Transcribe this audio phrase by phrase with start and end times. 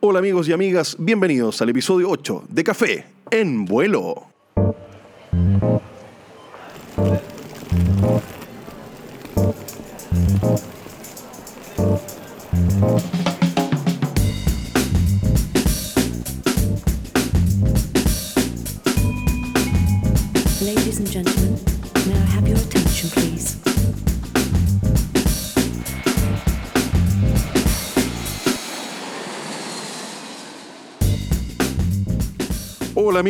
[0.00, 4.37] Hola amigos y amigas, bienvenidos al episodio 8 de Café en vuelo.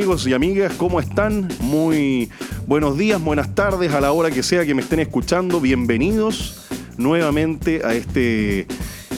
[0.09, 1.48] Y amigas, ¿cómo están?
[1.61, 2.30] Muy
[2.67, 5.61] buenos días, buenas tardes a la hora que sea que me estén escuchando.
[5.61, 8.67] Bienvenidos nuevamente a este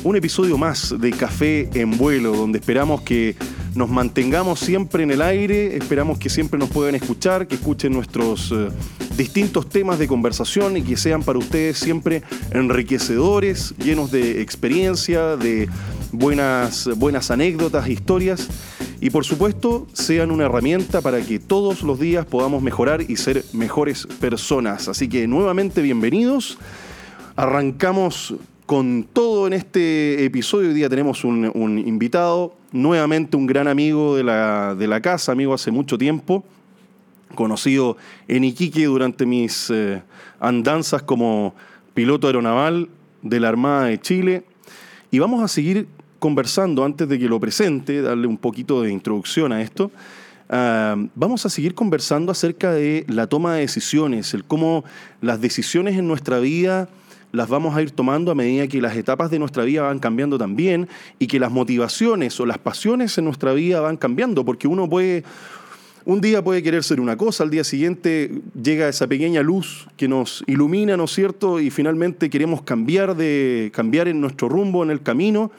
[0.02, 3.36] un episodio más de Café en vuelo, donde esperamos que
[3.76, 8.50] nos mantengamos siempre en el aire, esperamos que siempre nos puedan escuchar, que escuchen nuestros
[8.50, 8.68] eh,
[9.16, 15.68] distintos temas de conversación y que sean para ustedes siempre enriquecedores, llenos de experiencia, de
[16.12, 18.48] buenas, buenas anécdotas, historias
[19.00, 23.44] y por supuesto sean una herramienta para que todos los días podamos mejorar y ser
[23.52, 24.88] mejores personas.
[24.88, 26.58] Así que nuevamente bienvenidos.
[27.36, 28.34] Arrancamos
[28.66, 30.68] con todo en este episodio.
[30.68, 35.54] Hoy día tenemos un, invitado, nuevamente un gran amigo de la, de la casa, amigo
[35.54, 36.44] hace mucho tiempo,
[37.34, 37.96] conocido
[38.28, 40.02] en Iquique durante mis eh,
[40.38, 41.54] andanzas como
[41.94, 42.88] piloto aeronaval
[43.22, 44.44] de la Armada de Chile.
[45.10, 45.88] Y vamos a seguir
[46.20, 49.90] conversando antes de que lo presente, darle un poquito de introducción a esto.
[50.48, 54.84] Ah, vamos a seguir conversando acerca de la toma de decisiones, el cómo
[55.20, 56.88] las decisiones en nuestra vida
[57.32, 60.38] las vamos a ir tomando a medida que las etapas de nuestra vida van cambiando
[60.38, 64.88] también y que las motivaciones o las pasiones en nuestra vida van cambiando, porque uno
[64.88, 65.22] puede,
[66.04, 70.08] un día puede querer ser una cosa, al día siguiente llega esa pequeña luz que
[70.08, 71.60] nos ilumina, ¿no es cierto?
[71.60, 75.52] Y finalmente queremos cambiar, de, cambiar en nuestro rumbo, en el camino.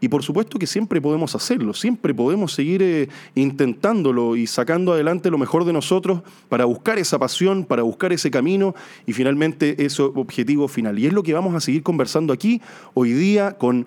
[0.00, 5.30] Y por supuesto que siempre podemos hacerlo, siempre podemos seguir eh, intentándolo y sacando adelante
[5.30, 8.74] lo mejor de nosotros para buscar esa pasión, para buscar ese camino
[9.06, 10.98] y finalmente ese objetivo final.
[10.98, 12.62] Y es lo que vamos a seguir conversando aquí
[12.94, 13.86] hoy día con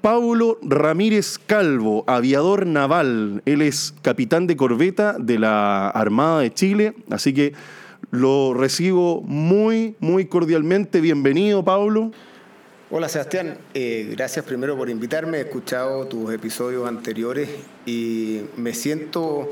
[0.00, 3.42] Paulo Ramírez Calvo, aviador naval.
[3.44, 7.54] Él es capitán de corbeta de la Armada de Chile, así que
[8.10, 11.00] lo recibo muy, muy cordialmente.
[11.00, 12.12] Bienvenido, Paulo.
[12.90, 17.48] Hola Sebastián, Eh, gracias primero por invitarme, he escuchado tus episodios anteriores
[17.84, 19.50] y me siento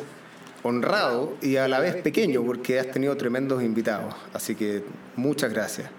[0.62, 4.82] honrado y a la vez pequeño porque has tenido tremendos invitados, así que
[5.16, 5.90] muchas gracias.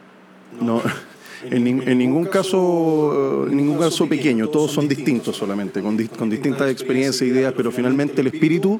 [0.61, 0.81] No,
[1.43, 5.35] en, nin- en ningún caso, eh, en ningún caso pequeño, todos son distintos.
[5.35, 8.79] solamente, con, con distintas experiencias e ideas, pero finalmente el espíritu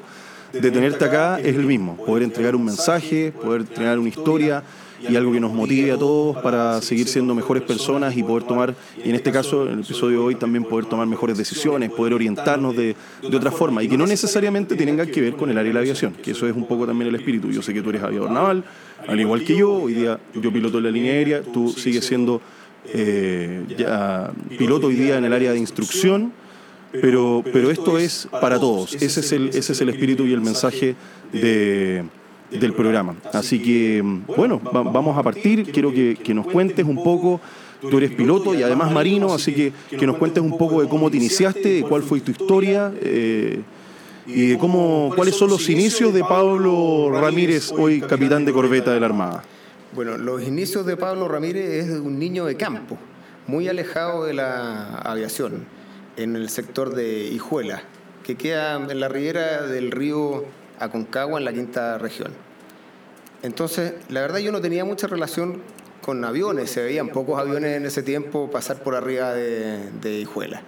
[0.52, 4.62] de tenerte acá es el mismo, poder entregar un mensaje, poder entregar una historia
[5.08, 8.74] y algo que nos motive a todos para seguir siendo mejores personas y poder tomar,
[9.04, 12.14] y en este caso, en el episodio de hoy, también poder tomar mejores decisiones, poder
[12.14, 15.70] orientarnos de, de otra forma y que no necesariamente tenga que ver con el área
[15.70, 17.50] de la aviación, que eso es un poco también el espíritu.
[17.50, 18.64] Yo sé que tú eres aviador naval,
[19.06, 22.40] al igual que yo, hoy día yo piloto en la línea aérea, tú sigues siendo
[22.92, 23.62] eh,
[24.58, 26.32] piloto hoy día en el área de instrucción,
[26.92, 30.40] pero, pero esto es para todos, ese es el, ese es el espíritu y el
[30.40, 30.94] mensaje
[31.32, 32.04] de,
[32.50, 33.16] del programa.
[33.32, 34.02] Así que,
[34.36, 37.40] bueno, va- vamos a partir, quiero que, nos cuentes un poco,
[37.80, 41.10] tú eres piloto y además marino, así que que nos cuentes un poco de cómo
[41.10, 42.92] te iniciaste, de cuál fue tu historia.
[43.00, 43.60] eh,
[44.28, 48.98] y de cómo, cuáles son los inicios de Pablo Ramírez, hoy capitán de corbeta de
[48.98, 49.44] la Armada.
[49.94, 52.98] Bueno, los inicios de Pablo Ramírez es un niño de campo,
[53.46, 55.64] muy alejado de la aviación,
[56.16, 57.84] en el sector de Hijuela,
[58.24, 60.44] que queda en la ribera del río
[60.78, 62.32] Aconcagua, en la quinta región.
[63.42, 65.60] Entonces, la verdad yo no tenía mucha relación
[66.02, 70.62] con aviones, se veían pocos aviones en ese tiempo pasar por arriba de, de Hijuela.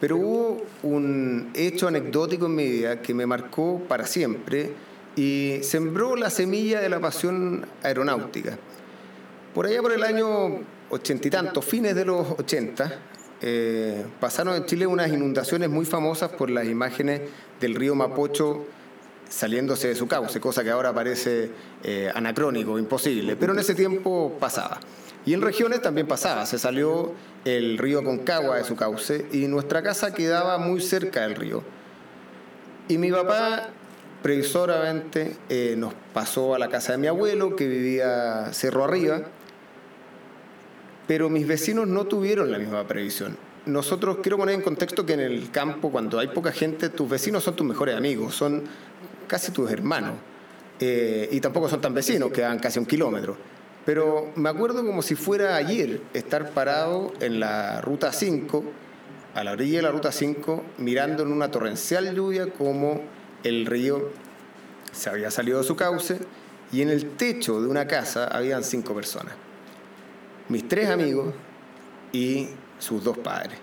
[0.00, 4.72] Pero hubo un hecho anecdótico en mi vida que me marcó para siempre
[5.16, 8.58] y sembró la semilla de la pasión aeronáutica.
[9.54, 10.60] Por allá por el año
[10.90, 12.98] ochenta y tantos, fines de los ochenta,
[13.40, 17.22] eh, pasaron en Chile unas inundaciones muy famosas por las imágenes
[17.60, 18.66] del río Mapocho
[19.28, 21.50] saliéndose de su cauce, cosa que ahora parece
[21.82, 24.80] eh, anacrónico, imposible, pero en ese tiempo pasaba.
[25.26, 27.12] Y en regiones también pasaba, se salió
[27.44, 31.62] el río Concagua de su cauce y nuestra casa quedaba muy cerca del río.
[32.88, 33.70] Y mi papá,
[34.22, 39.22] previsoramente, eh, nos pasó a la casa de mi abuelo, que vivía cerro arriba,
[41.06, 43.36] pero mis vecinos no tuvieron la misma previsión.
[43.64, 47.44] Nosotros, quiero poner en contexto que en el campo, cuando hay poca gente, tus vecinos
[47.44, 48.64] son tus mejores amigos, son
[49.26, 50.14] casi tus hermanos.
[50.80, 53.36] Eh, y tampoco son tan vecinos, quedan casi un kilómetro.
[53.84, 58.64] Pero me acuerdo como si fuera ayer estar parado en la ruta 5
[59.34, 63.02] a la orilla de la ruta 5, mirando en una torrencial lluvia como
[63.42, 64.10] el río
[64.92, 66.18] se había salido de su cauce
[66.72, 69.34] y en el techo de una casa habían cinco personas.
[70.48, 71.34] Mis tres amigos
[72.12, 72.48] y
[72.78, 73.58] sus dos padres.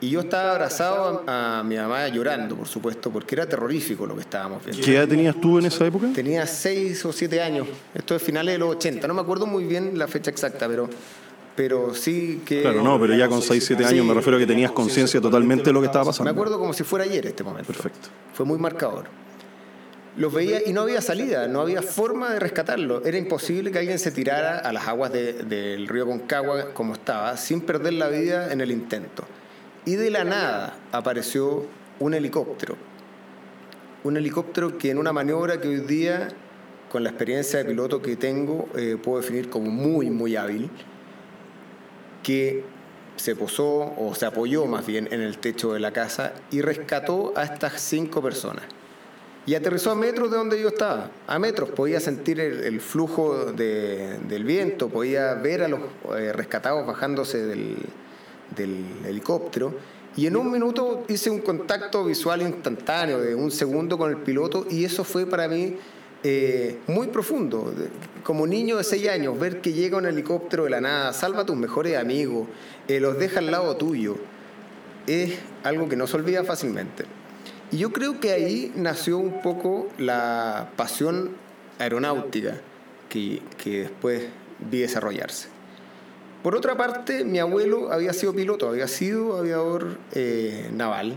[0.00, 4.14] Y yo estaba abrazado a, a mi mamá llorando, por supuesto, porque era terrorífico lo
[4.14, 4.84] que estábamos viendo.
[4.84, 6.06] ¿Qué edad tenías tú en esa época?
[6.14, 9.64] Tenía seis o siete años, esto es finales de los 80, no me acuerdo muy
[9.64, 10.88] bien la fecha exacta, pero,
[11.56, 12.62] pero sí que...
[12.62, 15.64] Claro, no, pero ya con 6, 7 años me refiero a que tenías conciencia totalmente
[15.64, 16.30] de lo que estaba Me pasando.
[16.30, 17.66] acuerdo como si fuera ayer este momento.
[17.72, 18.08] Perfecto.
[18.34, 19.06] Fue muy marcador.
[20.16, 23.04] Los veía y no había salida, no había forma de rescatarlo.
[23.04, 27.36] Era imposible que alguien se tirara a las aguas de- del río Concagua como estaba,
[27.36, 29.24] sin perder la vida en el intento.
[29.88, 31.64] Y de la nada apareció
[31.98, 32.76] un helicóptero.
[34.04, 36.28] Un helicóptero que en una maniobra que hoy día,
[36.92, 40.68] con la experiencia de piloto que tengo, eh, puedo definir como muy, muy hábil,
[42.22, 42.64] que
[43.16, 47.32] se posó o se apoyó más bien en el techo de la casa y rescató
[47.34, 48.64] a estas cinco personas.
[49.46, 51.70] Y aterrizó a metros de donde yo estaba, a metros.
[51.70, 55.80] Podía sentir el, flujo de- del viento, podía ver a los
[56.18, 57.76] eh, rescatados bajándose del,
[58.54, 59.74] del helicóptero.
[60.16, 64.66] Y en un minuto hice un contacto visual instantáneo de un segundo con el piloto
[64.68, 65.76] y eso fue para mí
[66.24, 67.72] eh, muy profundo.
[68.24, 71.46] Como niño de seis años, ver que llega un helicóptero de la nada, salva a
[71.46, 72.48] tus mejores amigos,
[72.88, 74.16] eh, los deja al lado tuyo,
[75.06, 77.04] es algo que no se olvida fácilmente.
[77.70, 81.30] Y yo creo que ahí nació un poco la pasión
[81.78, 82.60] aeronáutica
[83.08, 84.24] que, que después
[84.58, 85.57] vi desarrollarse.
[86.42, 91.14] Por otra parte, mi abuelo había sido piloto, había sido aviador eh, naval,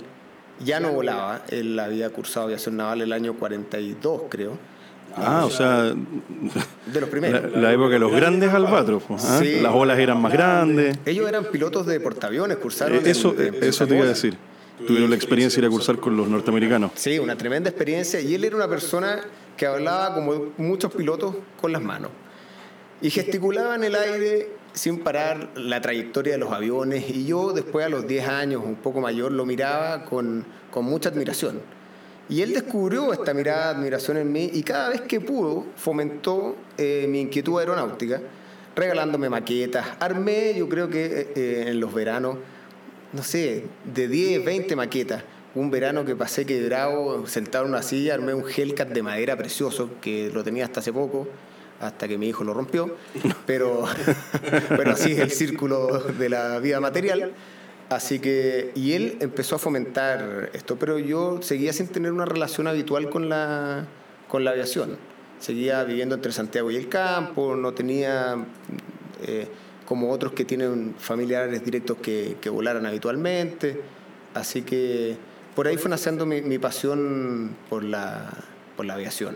[0.63, 4.57] ya no volaba, él había cursado aviación naval el año 42, creo,
[5.15, 7.51] Ah, o sea, de los primeros.
[7.51, 9.03] la época de los grandes albatros.
[9.05, 9.39] pues, ¿ah?
[9.41, 9.59] Sí.
[9.59, 10.97] Las olas eran más grandes.
[11.05, 12.97] Ellos eran pilotos de portaaviones, cursaron.
[12.97, 14.37] Eh, Eso, en- en eso te iba a decir.
[14.87, 16.91] Tuvieron la experiencia de ir a cursar con los norteamericanos.
[16.95, 18.21] Sí, una tremenda experiencia.
[18.21, 19.19] Y él era una persona
[19.57, 22.09] que hablaba como muchos pilotos con las manos.
[23.01, 27.09] Y gesticulaba en el aire sin parar la trayectoria de los aviones.
[27.09, 31.09] Y yo después a los 10 años, un poco mayor, lo miraba con, con mucha
[31.09, 31.59] admiración.
[32.29, 36.55] Y él descubrió esta mirada de admiración en mí y cada vez que pudo fomentó
[36.77, 38.21] eh, mi inquietud aeronáutica,
[38.73, 39.85] regalándome maquetas.
[39.99, 42.37] Armé, yo creo que eh, eh, en los veranos,
[43.11, 45.23] no sé, de 10, 20 maquetas.
[45.53, 49.89] Un verano que pasé quebrado, sentado en una silla, armé un Hellcat de madera precioso,
[49.99, 51.27] que lo tenía hasta hace poco,
[51.81, 52.95] hasta que mi hijo lo rompió.
[53.45, 53.85] Pero,
[54.69, 57.33] pero así es el círculo de la vida material.
[57.89, 62.67] Así que, y él empezó a fomentar esto, pero yo seguía sin tener una relación
[62.67, 63.85] habitual con la,
[64.29, 64.97] con la aviación.
[65.39, 68.45] Seguía viviendo entre Santiago y el campo, no tenía,
[69.23, 69.47] eh,
[69.85, 73.81] como otros que tienen familiares directos que, que volaran habitualmente.
[74.33, 75.17] Así que
[75.53, 78.31] por ahí fue naciendo mi, mi pasión por la,
[78.77, 79.35] por la aviación.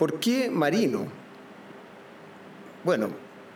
[0.00, 1.06] ¿Por qué marino?
[2.84, 3.10] Bueno,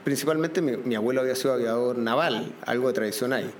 [0.04, 3.50] principalmente mi, abuelo había sido aviador naval, algo de tradición hay.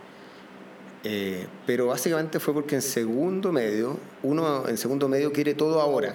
[1.03, 6.15] Eh, pero básicamente fue porque en segundo medio, uno en segundo medio quiere todo ahora,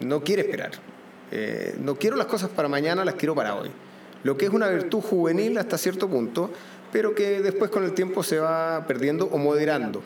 [0.00, 0.72] no quiere esperar.
[1.30, 3.70] Eh, no quiero las cosas para mañana, las quiero para hoy.
[4.24, 6.50] Lo que es una virtud juvenil hasta cierto punto,
[6.90, 10.02] pero que después con el tiempo se va perdiendo o moderando.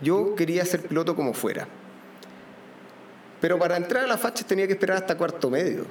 [0.00, 1.68] Yo quería ser piloto como fuera.
[3.40, 5.84] Pero para entrar a la facha tenía que esperar hasta cuarto medio.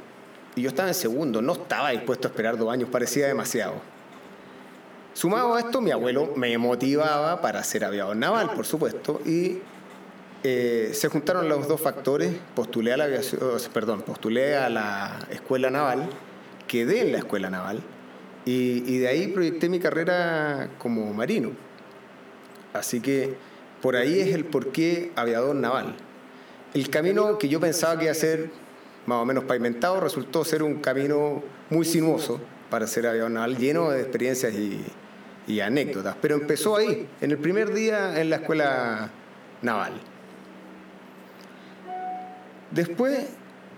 [0.55, 3.73] Y yo estaba en segundo, no estaba dispuesto a esperar dos años, parecía demasiado.
[5.13, 9.59] Sumado a esto, mi abuelo me motivaba para ser aviador naval, por supuesto, y
[10.43, 12.33] eh, se juntaron los dos factores.
[12.53, 13.39] Postulé a la aviación,
[13.73, 16.09] perdón, a la escuela naval,
[16.67, 17.81] quedé en la escuela naval,
[18.45, 21.51] y, y de ahí proyecté mi carrera como marino.
[22.73, 23.35] Así que
[23.81, 25.95] por ahí es el porqué aviador naval.
[26.75, 28.49] El camino que yo pensaba que iba a ser
[29.05, 33.91] más o menos pavimentado resultó ser un camino muy sinuoso para ser aviador naval, lleno
[33.91, 34.83] de experiencias y,
[35.47, 36.17] y anécdotas.
[36.21, 39.09] Pero empezó ahí, en el primer día en la escuela
[39.61, 39.93] naval.
[42.71, 43.25] Después,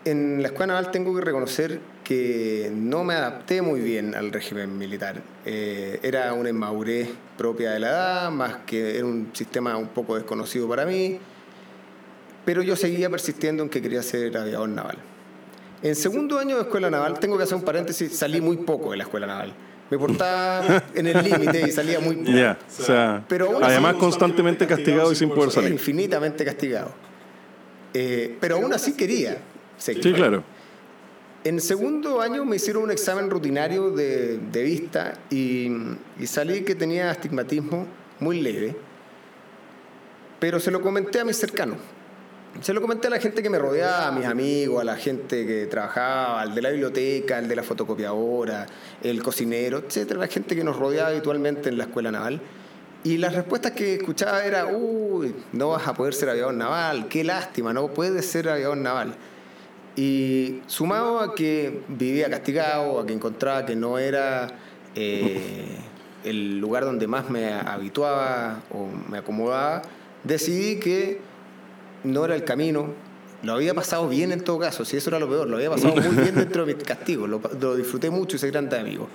[0.03, 4.75] en la escuela naval tengo que reconocer que no me adapté muy bien al régimen
[4.75, 5.21] militar.
[5.45, 10.15] Eh, era una inmadurez propia de la edad, más que era un sistema un poco
[10.15, 11.19] desconocido para mí,
[12.47, 14.97] pero yo seguía persistiendo en que quería ser aviador naval.
[15.83, 18.97] En segundo año de escuela naval, tengo que hacer un paréntesis, salí muy poco de
[18.97, 19.53] la escuela naval.
[19.91, 22.31] Me portaba en el límite y salía muy poco.
[22.31, 25.73] Ya, o sea, Pero aún así- además constantemente castigado y sin poder salir.
[25.73, 26.91] infinitamente castigado.
[27.93, 29.39] Eh, pero aún así quería
[29.77, 30.03] seguir.
[30.03, 30.41] Sí, claro.
[31.43, 35.69] En segundo año me hicieron un examen rutinario de, de vista y,
[36.17, 37.85] y salí que tenía astigmatismo
[38.21, 38.73] muy leve,
[40.39, 41.77] pero se lo comenté a mis cercanos.
[42.61, 45.45] Se lo comenté a la gente que me rodeaba, a mis amigos, a la gente
[45.45, 48.65] que trabajaba, al de la biblioteca, al de la fotocopiadora,
[49.03, 52.41] el cocinero, etcétera, la gente que nos rodeaba habitualmente en la escuela naval.
[53.03, 57.23] Y las respuestas que escuchaba era, uy, no vas a poder ser aviador naval, qué
[57.23, 59.15] lástima, no puedes ser aviador naval.
[59.95, 64.47] Y sumado a que vivía castigado, a que encontraba que no era
[64.95, 65.77] eh,
[66.23, 69.83] el lugar donde más me habituaba o me acomodaba,
[70.23, 71.26] decidí que
[72.03, 72.89] no era el camino.
[73.43, 75.95] Lo había pasado bien en todo caso, si eso era lo peor, lo había pasado
[75.95, 79.07] muy bien dentro de mis castigos, lo, lo disfruté mucho y hice grandes amigos.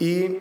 [0.00, 0.38] Y,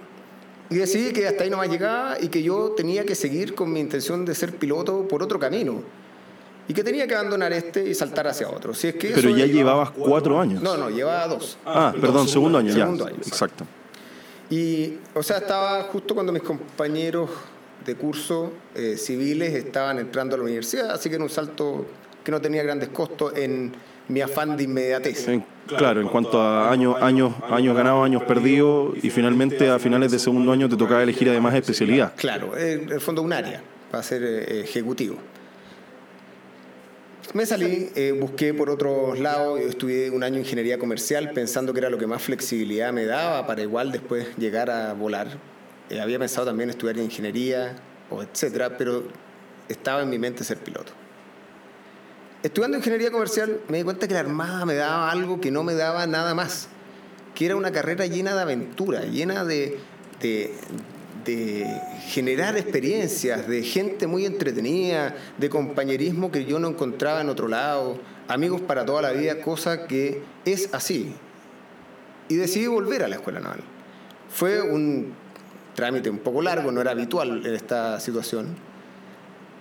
[0.70, 3.80] y decidí que hasta ahí nomás llegaba y que yo tenía que seguir con mi
[3.80, 5.84] intención de ser piloto por otro camino.
[6.68, 8.76] Y que tenía que abandonar este y saltar hacia otro.
[8.76, 10.62] Si es que Pero ya llevabas cuatro años.
[10.62, 11.58] No, no, llevaba dos.
[11.66, 13.10] Ah, perdón, segundo año, Segundo ya.
[13.10, 13.20] año.
[13.26, 13.66] Exacto.
[14.52, 17.30] Y, o sea, estaba justo cuando mis compañeros
[17.90, 21.86] de curso eh, civiles estaban entrando a la universidad, así que era un salto
[22.24, 23.72] que no tenía grandes costos en
[24.08, 25.28] mi afán de inmediatez.
[25.28, 30.12] En- claro, en cuanto a años, años, años ganados, años perdidos, y finalmente a finales
[30.12, 32.14] de segundo año te tocaba elegir además especialidad.
[32.16, 35.16] Claro, en el fondo un área para ser eh, ejecutivo.
[37.34, 41.90] Me salí, eh, busqué por otros lados, estudié un año ingeniería comercial pensando que era
[41.92, 45.28] lo que más flexibilidad me daba para igual después llegar a volar.
[45.90, 47.76] Eh, había pensado también estudiar ingeniería
[48.10, 49.04] o etcétera, pero
[49.68, 50.92] estaba en mi mente ser piloto.
[52.44, 55.74] Estudiando ingeniería comercial me di cuenta que la Armada me daba algo que no me
[55.74, 56.70] daba nada más,
[57.36, 59.78] que era una carrera llena de aventura, llena de,
[60.22, 60.54] de,
[61.26, 61.66] de
[62.08, 68.00] generar experiencias, de gente muy entretenida, de compañerismo que yo no encontraba en otro lado,
[68.28, 71.14] amigos para toda la vida, cosa que es así.
[72.30, 73.62] Y decidí volver a la escuela naval.
[74.30, 75.14] Fue un
[75.80, 78.48] trámite un poco largo, no era habitual en esta situación.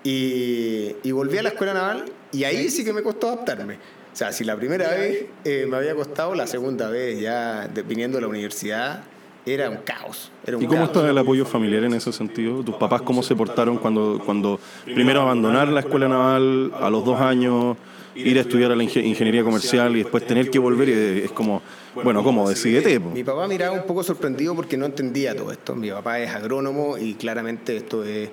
[0.04, 3.74] Y, y volví a la escuela naval y ahí sí que me costó adaptarme.
[3.74, 7.82] O sea, si la primera vez eh, me había costado, la segunda vez ya de-
[7.82, 9.02] viniendo de la universidad
[9.46, 10.30] era un caos.
[10.46, 10.96] Era un ¿Y cómo caos.
[10.96, 12.62] está el apoyo familiar en ese sentido?
[12.62, 17.20] ¿Tus papás cómo se portaron cuando, cuando primero abandonar la escuela naval a los dos
[17.20, 17.76] años,
[18.18, 20.88] ir a estudiar a la inge- ingeniería comercial y después tener que volver?
[20.88, 20.92] y
[21.24, 21.62] Es como,
[21.94, 22.48] bueno, ¿cómo?
[22.48, 22.98] Decídete.
[23.00, 23.10] po.
[23.10, 25.74] Mi papá miraba un poco sorprendido porque no entendía todo esto.
[25.74, 28.28] Mi papá es agrónomo y claramente esto es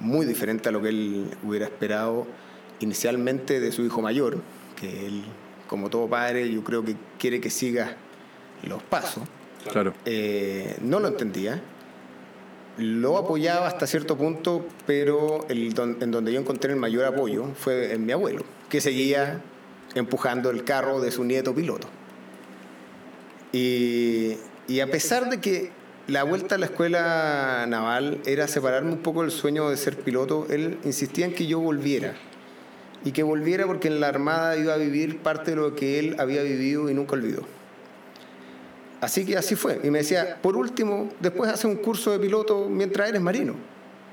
[0.00, 2.26] muy diferente a lo que él hubiera esperado
[2.80, 4.38] inicialmente de su hijo mayor,
[4.80, 5.22] que él,
[5.66, 7.96] como todo padre, yo creo que quiere que siga
[8.62, 9.24] los pasos.
[9.72, 9.92] Claro.
[10.04, 11.60] Eh, no lo entendía.
[12.78, 17.46] Lo apoyaba hasta cierto punto, pero el don- en donde yo encontré el mayor apoyo
[17.58, 19.40] fue en mi abuelo, que seguía
[19.94, 21.88] empujando el carro de su nieto piloto.
[23.52, 25.70] Y, y a pesar de que
[26.06, 30.46] la vuelta a la escuela naval era separarme un poco del sueño de ser piloto,
[30.50, 32.14] él insistía en que yo volviera.
[33.04, 36.16] Y que volviera porque en la Armada iba a vivir parte de lo que él
[36.18, 37.42] había vivido y nunca olvidó.
[39.00, 39.80] Así que así fue.
[39.84, 43.54] Y me decía, por último, después hace un curso de piloto mientras eres marino.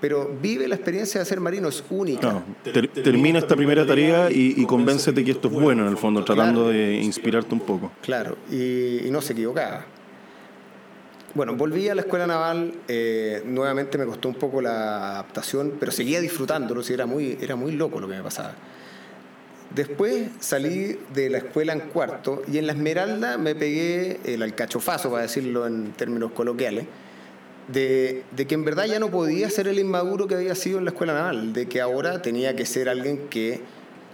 [0.02, 2.32] Pero vive la experiencia de ser marino, es única.
[2.32, 5.98] No, ter- termina esta primera tarea y, y convéncete que esto es bueno en el
[5.98, 7.92] fondo, tratando de inspirarte un poco.
[8.02, 9.86] Claro, y, y no se equivocaba.
[11.34, 15.92] Bueno, volví a la escuela naval, eh, nuevamente me costó un poco la adaptación, pero
[15.92, 18.54] seguía disfrutándolo, sí, era muy, era muy loco lo que me pasaba.
[19.74, 25.10] Después salí de la escuela en cuarto y en la Esmeralda me pegué el alcachofazo,
[25.10, 26.86] para decirlo en términos coloquiales,
[27.67, 30.91] de, que en verdad ya no podía ser el inmaduro que había sido en la
[30.91, 33.62] escuela naval, de que ahora tenía que ser alguien que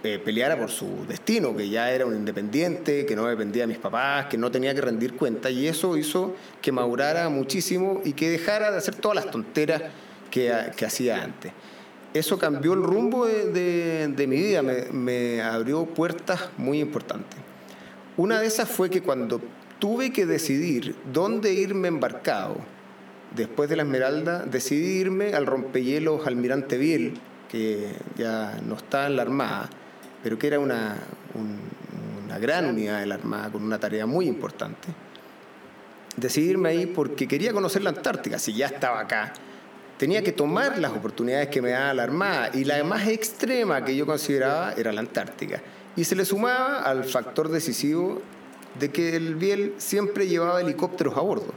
[0.04, 3.78] eh, peleara por su destino, que ya era un independiente, que no dependía de mis
[3.78, 8.30] papás, que no tenía que rendir cuenta, y eso hizo que madurara muchísimo y que
[8.30, 9.82] dejara de hacer todas las tonteras
[10.30, 11.52] que, que hacía antes.
[12.14, 17.38] Eso cambió el rumbo de, de- de mi vida, me, me abrió puertas muy importantes.
[18.16, 19.40] Una de esas fue que cuando
[19.78, 22.56] tuve que decidir dónde irme embarcado,
[23.36, 27.14] después de la Esmeralda, decidí irme al rompehielos Almirante Biel,
[27.50, 29.68] que ya no está en la Armada,
[30.22, 30.96] pero que era una,
[31.34, 31.60] un-
[32.24, 34.88] una gran unidad de la Armada con una tarea muy importante.
[36.16, 39.32] Decidí irme ahí porque quería conocer la Antártica, si ya estaba acá.
[39.98, 43.94] Tenía que tomar las oportunidades que me daba la Armada y la más extrema que
[43.96, 45.62] yo consideraba era la Antártica.
[45.96, 48.20] Y se le sumaba al factor decisivo
[48.78, 51.52] de que el Biel siempre llevaba helicópteros a bordo.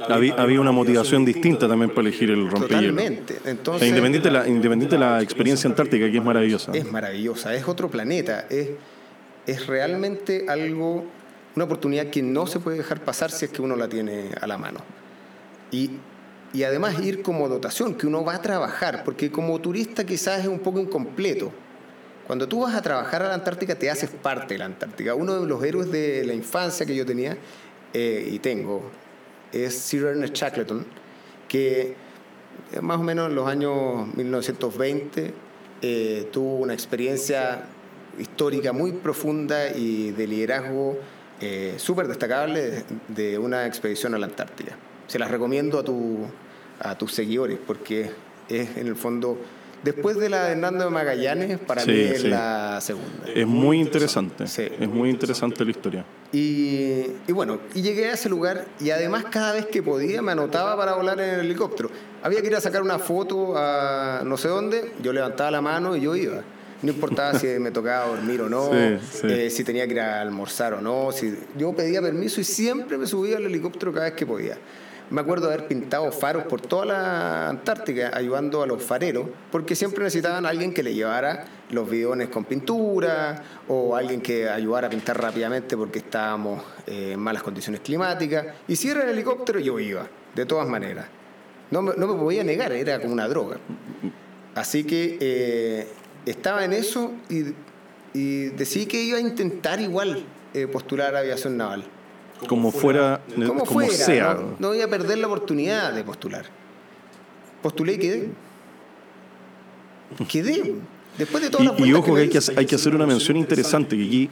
[0.00, 2.90] Había, había una motivación distinta también para elegir el rompehielo.
[2.90, 3.38] Totalmente.
[3.44, 6.72] Entonces, independiente, de la, independiente de la experiencia antártica, que es maravillosa.
[6.72, 8.70] es maravillosa, es otro planeta, es,
[9.46, 11.06] es realmente algo
[11.54, 14.46] una oportunidad que no se puede dejar pasar si es que uno la tiene a
[14.46, 14.80] la mano.
[15.70, 15.90] Y,
[16.52, 20.46] y además ir como dotación, que uno va a trabajar, porque como turista quizás es
[20.48, 21.52] un poco incompleto.
[22.26, 25.14] Cuando tú vas a trabajar a la Antártica te haces parte de la Antártica.
[25.14, 27.36] Uno de los héroes de la infancia que yo tenía
[27.92, 28.90] eh, y tengo
[29.54, 30.84] es Sir Ernest Shackleton,
[31.48, 31.94] que
[32.72, 35.32] eh, más o menos en los años 1920
[35.82, 37.66] eh, tuvo una experiencia
[38.18, 40.98] histórica muy profunda y de liderazgo
[41.40, 44.76] eh, súper destacable de, una expedición a la Antártida.
[45.06, 46.18] Se las recomiendo a, tu,
[46.80, 48.10] a tus seguidores porque
[48.48, 49.38] es en el fondo,
[49.84, 52.28] después de la de Hernando de Magallanes, para Sí, mí es sí.
[52.28, 53.28] la segunda.
[53.34, 54.46] Es muy interesante.
[54.46, 54.68] Sí.
[54.80, 56.04] Es muy interesante la historia.
[56.32, 60.32] Y, y bueno, y llegué a ese lugar y además cada vez que podía me
[60.32, 61.90] anotaba para volar en el helicóptero.
[62.22, 65.94] Había que ir a sacar una foto a no sé dónde, yo levantaba la mano
[65.94, 66.42] y yo iba.
[66.82, 70.74] No importaba si me tocaba dormir o no, eh, si tenía que ir a almorzar
[70.74, 71.12] o no.
[71.12, 74.58] Si, yo pedía permiso y siempre me subía al helicóptero cada vez que podía.
[75.14, 79.76] Me acuerdo de haber pintado faros por toda la Antártica ayudando a los fareros, porque
[79.76, 84.90] siempre necesitaban alguien que le llevara los bidones con pintura o alguien que ayudara a
[84.90, 88.56] pintar rápidamente porque estábamos eh, en malas condiciones climáticas.
[88.66, 90.04] Y si era el helicóptero, yo iba,
[90.34, 91.06] de todas maneras.
[91.70, 93.58] No me, no me podía negar, era como una droga.
[94.56, 95.88] Así que eh,
[96.26, 97.54] estaba en eso y,
[98.14, 101.84] y decidí que iba a intentar igual eh, postular a aviación naval.
[102.48, 104.34] Como fuera, Como, sea.
[104.34, 106.44] No, no voy a perder la oportunidad de postular.
[107.62, 108.28] Postulé y quedé.
[110.28, 110.74] Quedé.
[111.16, 113.06] Después de todas las Y, y vueltas ojo que hay que, hay que hacer una
[113.06, 114.30] mención interesante, que aquí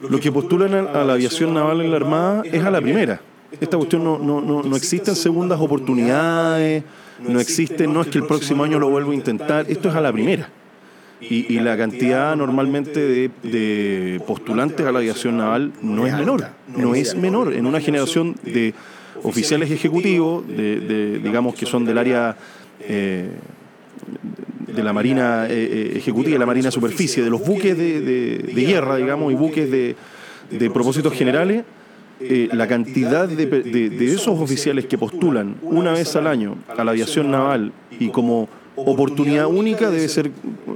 [0.00, 3.20] lo que postulan a, a la aviación naval en la Armada es a la primera.
[3.60, 6.82] Esta cuestión no, no, no, no existen segundas oportunidades,
[7.20, 10.00] no existe, no es que el próximo año lo vuelvo a intentar, esto es a
[10.00, 10.50] la primera.
[11.20, 16.94] Y, y la cantidad normalmente de, postulantes a la aviación naval no es menor, no
[16.94, 17.54] es menor.
[17.54, 18.72] En una generación de
[19.24, 22.36] oficiales ejecutivos, de, de, digamos que son del área
[22.80, 23.30] eh,
[24.68, 28.64] de la Marina eh, eh, Ejecutiva, de la Marina Superficie, de los buques de, de-
[28.64, 29.96] guerra, digamos, y buques de,
[30.50, 31.64] de propósitos generales,
[32.52, 37.72] la cantidad de esos oficiales que postulan una vez al año a la aviación naval
[37.98, 38.48] y como
[38.86, 40.30] oportunidad única debe ser,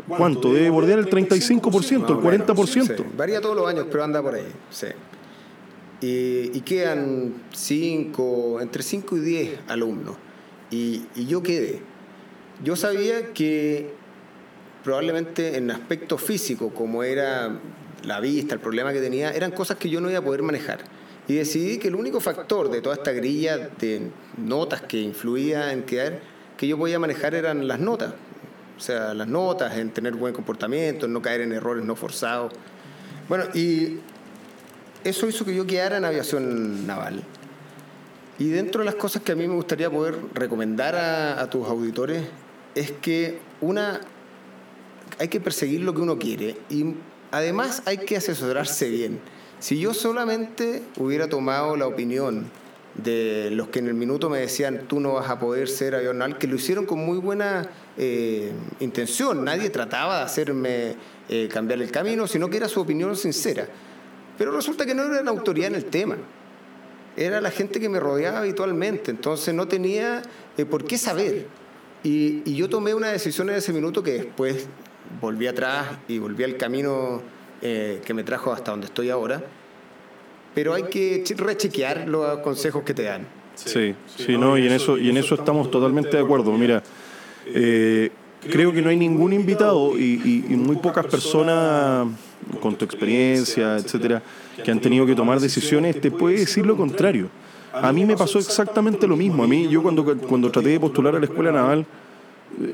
[0.09, 0.53] ¿cuánto?
[0.53, 2.97] Debe bordear el 35%, el 40%.
[2.97, 4.47] Sí, varía todos los años, pero anda por ahí.
[4.71, 4.89] Sí.
[6.01, 10.17] Y, y quedan cinco, entre 5 y 10 alumnos.
[10.71, 11.81] Y, y yo quedé.
[12.65, 13.91] Yo sabía que
[14.83, 17.59] probablemente en aspecto físico, como era
[18.05, 20.81] la vista, el problema que tenía, eran cosas que yo no iba a poder manejar.
[21.29, 25.85] Y decidí que el único factor de toda esta grilla de notas que influía en
[25.85, 26.21] quedar,
[26.63, 28.15] que yo podía manejar eran las notas.
[28.79, 32.53] O sea, las notas, en tener buen comportamiento, en no caer en errores no forzados.
[33.29, 33.99] Bueno, y
[35.03, 37.25] eso hizo que yo quedara en aviación naval.
[38.39, 41.67] Y dentro de las cosas que a mí me gustaría poder recomendar a, a tus
[41.67, 42.29] auditores
[42.77, 44.01] es que una
[45.19, 46.95] hay que perseguir lo que uno quiere y
[47.33, 49.19] además hay que asesorarse bien.
[49.59, 52.53] Si yo solamente hubiera tomado la opinión
[52.95, 56.39] de los que en el minuto me decían tú no vas a poder ser avional,
[56.39, 60.97] que lo hicieron con muy buena eh, intención, nadie trataba de hacerme
[61.29, 63.67] eh, cambiar el camino, sino que era su opinión sincera.
[64.37, 66.17] Pero resulta que no era la autoridad en el tema
[67.15, 70.23] era la gente que me rodeaba habitualmente, entonces no tenía
[70.57, 71.47] eh, por qué saber.
[72.03, 74.67] Y, yo tomé una decisión en ese minuto que después
[75.21, 77.21] volví atrás y volví al camino
[77.61, 79.41] que me trajo hasta donde estoy ahora.
[80.55, 83.27] Pero hay que che- rechequear los consejos que te dan.
[83.55, 86.53] Sí, sí, no, y en eso, y en eso estamos totalmente de acuerdo.
[86.53, 86.83] Mira,
[87.47, 88.11] eh,
[88.51, 92.07] creo que no hay ningún invitado y, y- y muy pocas personas
[92.61, 94.23] con tu experiencia, etcétera,
[94.65, 97.29] que han tenido que tomar decisiones, te puede decir lo contrario.
[97.73, 99.45] A mí me pasó exactamente lo mismo.
[99.45, 101.87] A mí, yo cuando, cuando traté de postular a la escuela naval,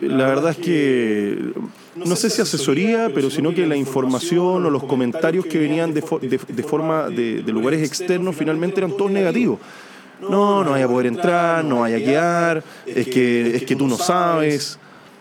[0.02, 1.52] la verdad es que
[1.96, 6.00] no sé si asesoría, pero sino que la información o los comentarios que venían de,
[6.22, 9.58] de- de forma de, de lugares externos finalmente eran todos negativos.
[10.20, 13.86] No, no vaya a poder entrar, no vaya a quedar, es que, es que tú
[13.86, 14.78] no sabes.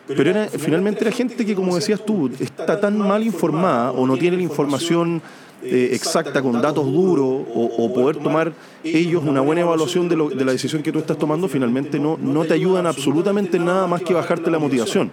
[0.08, 4.18] Pero era, finalmente era gente que, como decías tú, está tan mal informada o no
[4.18, 5.22] tiene la información
[5.64, 10.46] eh, exacta con datos duros o, poder tomar ellos una buena evaluación de, lo- de
[10.46, 14.14] la decisión que tú estás tomando, finalmente no, no te ayudan absolutamente nada más que
[14.14, 15.12] bajarte la motivación.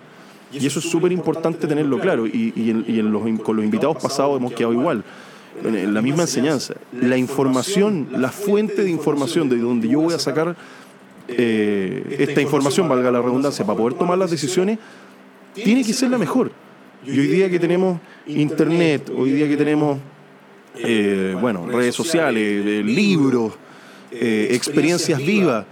[0.53, 2.27] Y eso es súper importante tenerlo claro.
[2.27, 5.03] Y, en- los, con los invitados pasados hemos quedado igual.
[5.65, 6.75] En la misma enseñanza.
[6.93, 10.57] La información, la fuente de información de donde yo voy a sacar
[11.29, 14.79] eh, esta información, valga la redundancia, para poder tomar las decisiones,
[15.55, 16.53] tiene que ser la mejor.
[17.07, 19.99] Y hoy día que tenemos internet, hoy día que tenemos
[20.77, 23.53] eh, bueno, redes sociales, eh, libros,
[24.11, 25.65] eh, experiencias vivas.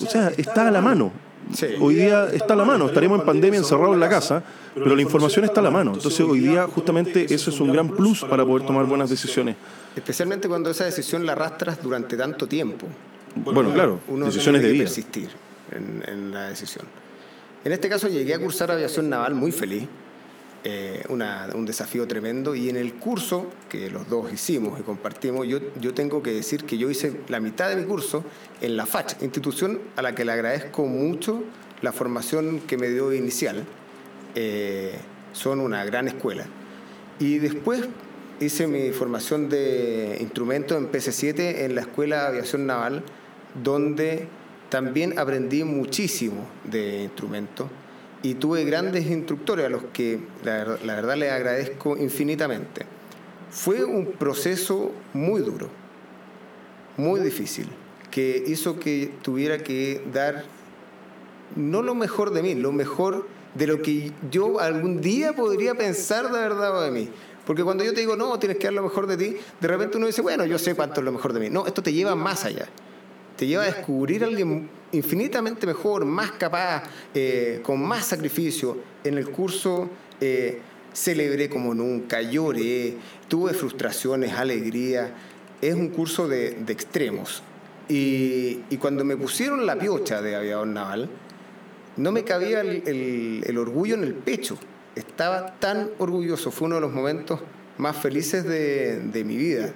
[0.00, 1.12] O sea, está a la mano.
[1.52, 1.66] Sí.
[1.80, 2.86] Hoy día está a la mano.
[2.86, 4.42] Estaremos en pandemia encerrados en la casa,
[4.74, 5.94] pero la información está a la mano.
[5.94, 9.56] Entonces, hoy día, justamente, eso es un gran plus para poder tomar buenas decisiones.
[9.96, 12.86] Especialmente cuando esa decisión la arrastras durante tanto tiempo.
[13.34, 14.84] Bueno, claro, Uno decisiones de tiene que vida.
[14.84, 15.28] persistir
[15.72, 16.84] en, en la decisión.
[17.64, 19.84] En este caso llegué a cursar aviación naval muy feliz,
[20.64, 25.58] eh, un desafío tremendo, y en el curso que los dos hicimos y compartimos, yo,
[25.80, 28.24] yo tengo que decir que yo hice la mitad de mi curso
[28.60, 31.42] en la FACH, institución a la que le agradezco mucho
[31.82, 33.64] la formación que me dio inicial.
[34.34, 34.96] Eh,
[35.32, 36.46] son una gran escuela.
[37.18, 37.88] Y después
[38.40, 43.02] hice mi formación de instrumento en PC7 en la Escuela de Aviación Naval,
[43.62, 44.26] donde
[44.68, 47.68] también aprendí muchísimo de instrumento
[48.22, 52.86] y tuve grandes instructores a los que la, ver- la verdad les agradezco infinitamente.
[53.50, 55.68] Fue un proceso muy duro,
[56.96, 57.68] muy difícil,
[58.10, 60.44] que hizo que tuviera que dar
[61.56, 66.26] no lo mejor de mí, lo mejor de lo que yo algún día podría pensar
[66.30, 67.08] de verdad de mí.
[67.46, 69.96] Porque cuando yo te digo, no, tienes que dar lo mejor de ti, de repente
[69.96, 71.48] uno dice, bueno, yo sé cuánto es lo mejor de mí.
[71.48, 72.68] No, esto te lleva más allá.
[73.36, 78.78] Te lleva a descubrir a alguien infinitamente mejor, más capaz, eh, con más sacrificio.
[79.04, 79.88] En el curso
[80.20, 80.60] eh,
[80.92, 82.94] celebré como nunca, lloré,
[83.28, 85.14] tuve frustraciones, alegría.
[85.60, 87.42] Es un curso de, extremos.
[87.88, 91.08] Y, cuando me pusieron la piocha de aviador naval,
[91.96, 94.58] no me cabía el, orgullo en el pecho.
[94.94, 97.40] Estaba tan orgulloso, fue uno de los momentos
[97.76, 99.72] más felices de mi vida.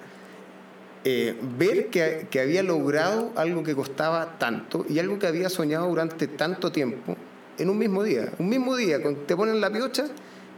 [1.04, 5.88] Eh, ver que, que había logrado algo que costaba tanto y algo que había soñado
[5.88, 7.16] durante tanto tiempo
[7.58, 8.32] en un mismo día.
[8.38, 10.06] Un mismo día, te ponen la piocha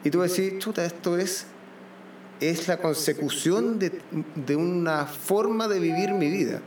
[0.05, 1.47] y tú decís, chuta, esto es,
[2.41, 3.93] es la consecución de,
[4.35, 6.61] de una forma de vivir mi vida.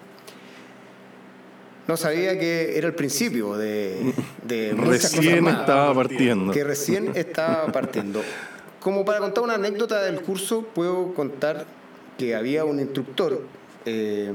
[1.87, 4.13] No sabía que era el principio de,
[4.43, 5.59] de muchas cosas Recién más.
[5.59, 6.51] estaba partiendo.
[6.51, 8.21] Que recién estaba partiendo.
[8.81, 11.65] Como para contar una anécdota del curso, puedo contar
[12.17, 13.41] que había un instructor
[13.89, 14.33] eh,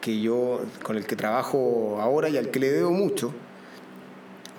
[0.00, 3.32] que yo, con el que trabajo ahora y al que le debo mucho,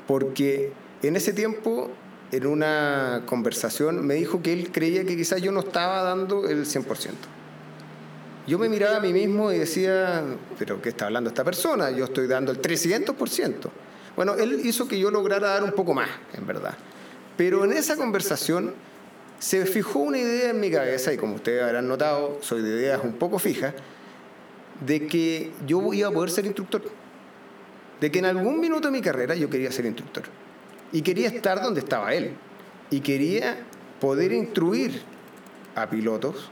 [0.08, 1.92] porque en ese tiempo,
[2.32, 6.66] en una conversación, me dijo que él creía que quizás yo no estaba dando el
[6.66, 6.86] 100%.
[8.48, 10.24] Yo me miraba a mí mismo y decía,
[10.58, 11.92] pero ¿qué está hablando esta persona?
[11.92, 13.70] Yo estoy dando el 300%.
[14.16, 16.76] Bueno, él hizo que yo lograra dar un poco más, en verdad.
[17.36, 18.74] Pero en esa conversación
[19.44, 23.02] se fijó una idea en mi cabeza, y como ustedes habrán notado, soy de ideas
[23.04, 23.74] un poco fijas,
[24.86, 26.82] de que yo iba a poder ser instructor.
[28.00, 30.24] De que en algún minuto de mi carrera yo quería ser instructor.
[30.94, 32.32] Y quería estar donde estaba él.
[32.90, 33.58] Y quería
[34.00, 35.02] poder instruir
[35.76, 36.50] a pilotos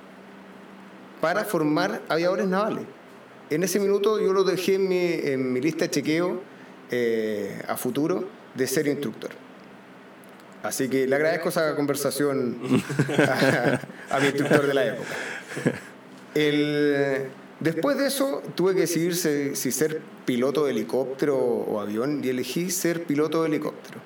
[1.22, 2.84] para formar aviadores navales.
[3.50, 6.42] En ese minuto yo lo dejé en mi, en mi lista de chequeo
[6.90, 9.32] eh, a futuro de ser instructor.
[10.63, 12.58] Así que le agradezco esa conversación
[14.10, 15.10] a, mi instructor de la época.
[17.62, 22.71] Después de eso tuve que decidir si, ser piloto de helicóptero o avión y elegí
[22.71, 24.00] ser piloto de helicóptero.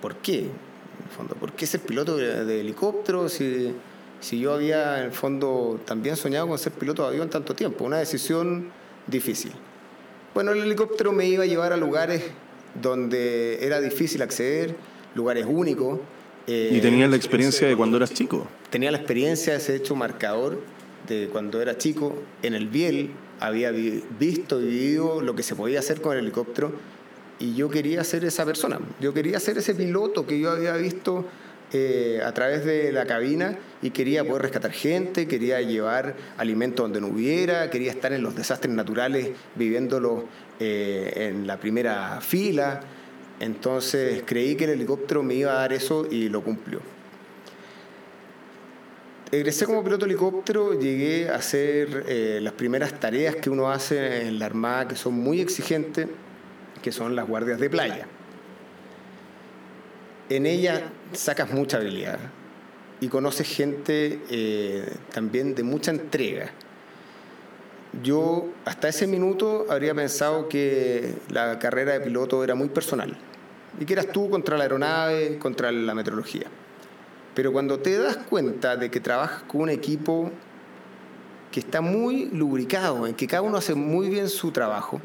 [0.00, 0.40] ¿Por qué?
[0.40, 3.74] En fondo, ¿por qué ser piloto de, de helicóptero si,
[4.20, 7.84] si yo había en el fondo también soñado con ser piloto de avión tanto tiempo?
[7.84, 8.70] Una decisión
[9.06, 9.52] difícil.
[10.32, 12.22] Bueno, el helicóptero me iba a llevar a lugares
[12.80, 14.74] donde era difícil acceder,
[15.16, 15.98] lugares únicos.
[16.46, 18.46] eh, Y tenías la experiencia de cuando eras chico.
[18.70, 20.60] tenía la experiencia de ese hecho marcador
[21.08, 25.54] de cuando era chico en el Biel había vi- visto y vivido lo que se
[25.54, 26.72] podía hacer con el helicóptero
[27.38, 31.24] y yo quería ser esa persona yo quería ser ese piloto que yo había visto
[31.72, 37.00] eh, a través de la cabina y quería poder rescatar gente quería llevar alimento donde
[37.00, 40.22] no hubiera quería estar en los desastres naturales viviéndolos
[40.60, 42.80] eh, en la primera fila
[43.40, 46.80] entonces creí que el helicóptero me iba a dar eso y lo cumplió
[49.32, 54.28] egresé como piloto de helicóptero, llegué a hacer eh, las primeras tareas que uno hace
[54.28, 56.08] en la Armada, que son muy exigentes,
[56.82, 58.06] que son las guardias de playa.
[60.28, 62.18] En ella sacas mucha habilidad
[63.00, 66.50] y conoces gente eh, también de mucha entrega.
[68.02, 73.16] Yo hasta ese minuto habría pensado que la carrera de piloto era muy personal
[73.78, 76.46] y que eras tú contra la aeronave, contra la meteorología.
[77.34, 80.30] Pero cuando te das cuenta de que trabajas con un equipo
[81.50, 85.00] que está muy lubricado, en que cada uno hace muy bien su trabajo,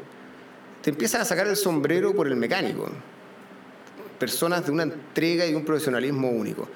[0.82, 2.88] te empiezas a sacar el sombrero por el mecánico.
[4.18, 6.68] Personas de una entrega y un profesionalismo único.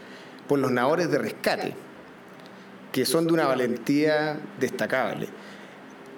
[0.49, 1.75] Por los nadadores de rescate.
[2.93, 5.29] que son de una valentía destacable.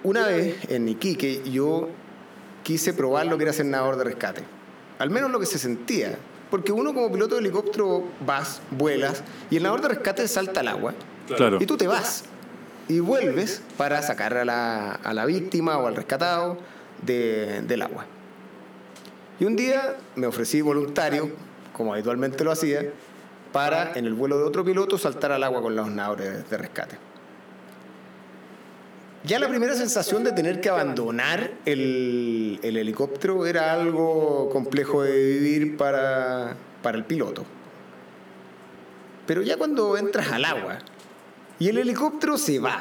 [0.04, 1.88] Una vez en Iquique yo
[2.62, 4.42] quise probar lo que era ser nadador de rescate,
[4.98, 6.16] al menos lo que se sentía,
[6.50, 10.68] porque uno como piloto de helicóptero vas, vuelas, y el nadador de rescate salta al
[10.68, 10.94] agua,
[11.26, 11.58] Claro.
[11.60, 12.24] y tú te vas
[12.88, 16.56] y vuelves para sacar a la, a la víctima o al rescatado
[17.02, 18.06] de- del agua.
[19.40, 21.30] Y un día me ofrecí voluntario,
[21.74, 22.90] como habitualmente lo hacía,
[23.52, 26.96] para en el vuelo de otro piloto saltar al agua con los nadadores de rescate.
[29.24, 35.12] Ya la primera sensación de tener que abandonar el, el helicóptero era algo complejo de
[35.12, 37.44] vivir para, para el piloto.
[39.26, 40.78] Pero ya cuando entras al agua
[41.58, 42.80] y el helicóptero se va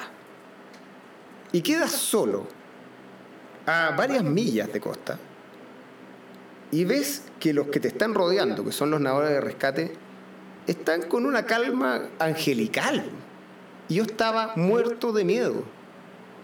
[1.51, 2.47] y quedas solo
[3.65, 5.19] a varias millas de costa
[6.71, 9.93] y ves que los que te están rodeando, que son los nadadores de rescate,
[10.67, 13.05] están con una calma angelical.
[13.89, 15.63] Yo estaba muerto de miedo,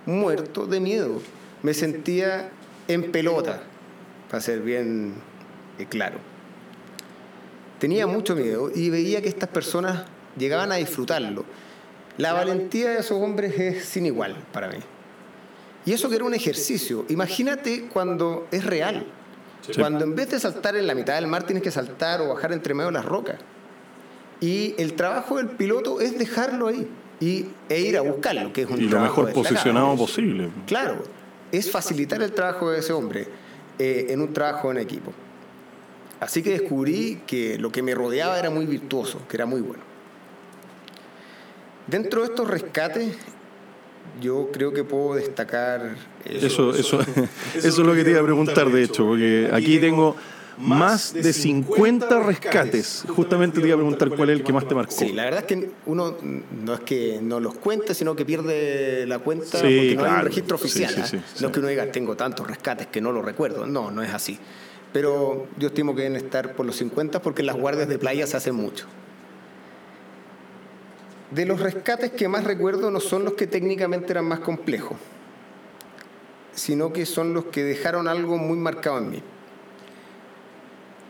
[0.06, 1.22] muerto de miedo.
[1.62, 2.50] Me sentía
[2.88, 3.62] en pelota,
[4.30, 5.14] para ser bien
[5.80, 6.18] eh, claro.
[7.80, 10.06] Tenía mucho miedo y veía que estas personas
[10.38, 11.46] llegaban a disfrutarlo.
[12.18, 14.78] La valentía de esos hombres es sin igual para mí.
[15.86, 17.06] Y eso que era un ejercicio.
[17.10, 19.06] Imagínate cuando es real.
[19.62, 19.74] Sí.
[19.80, 22.54] Cuando en vez de saltar en la mitad del mar tienes que saltar o bajar
[22.54, 23.38] entre medio de las rocas.
[24.40, 26.88] Y el trabajo del piloto es dejarlo ahí
[27.24, 29.34] y, e ir a buscarlo, que es un Y lo mejor destacado.
[29.56, 30.50] posicionado posible.
[30.68, 31.04] Claro,
[31.52, 33.28] es facilitar el trabajo de ese hombre
[33.80, 35.12] eh, en un trabajo en equipo.
[36.20, 39.84] Así que descubrí que lo que me rodeaba era muy virtuoso, que era muy bueno.
[41.88, 43.16] Dentro de estos rescates,
[44.22, 45.96] yo creo que puedo destacar...
[46.26, 49.80] eh, Eso, eso, eso es lo que te iba a preguntar, de hecho, porque aquí
[49.80, 50.16] tengo
[50.58, 53.06] más de 50 rescates.
[53.08, 54.92] Justamente te iba a preguntar cuál es el que más te marcó.
[54.92, 59.06] Sí, la verdad es que uno no es que no los cuente, sino que pierde
[59.08, 60.94] la cuenta Sí, porque no hay un registro oficial.
[61.06, 61.24] sí, ¿ah?
[61.42, 63.66] no es que uno diga, tengo tantos rescates que no lo recuerdo.
[63.66, 64.40] No, no es así.
[64.92, 68.38] Pero yo estimo que deben estar por los 50 porque las guardias de playa se
[68.38, 68.86] hace mucho.
[71.32, 74.98] De los rescates que más recuerdo no son los que técnicamente eran más complejos,
[76.54, 79.24] sino que son los que dejaron algo muy marcado en mí.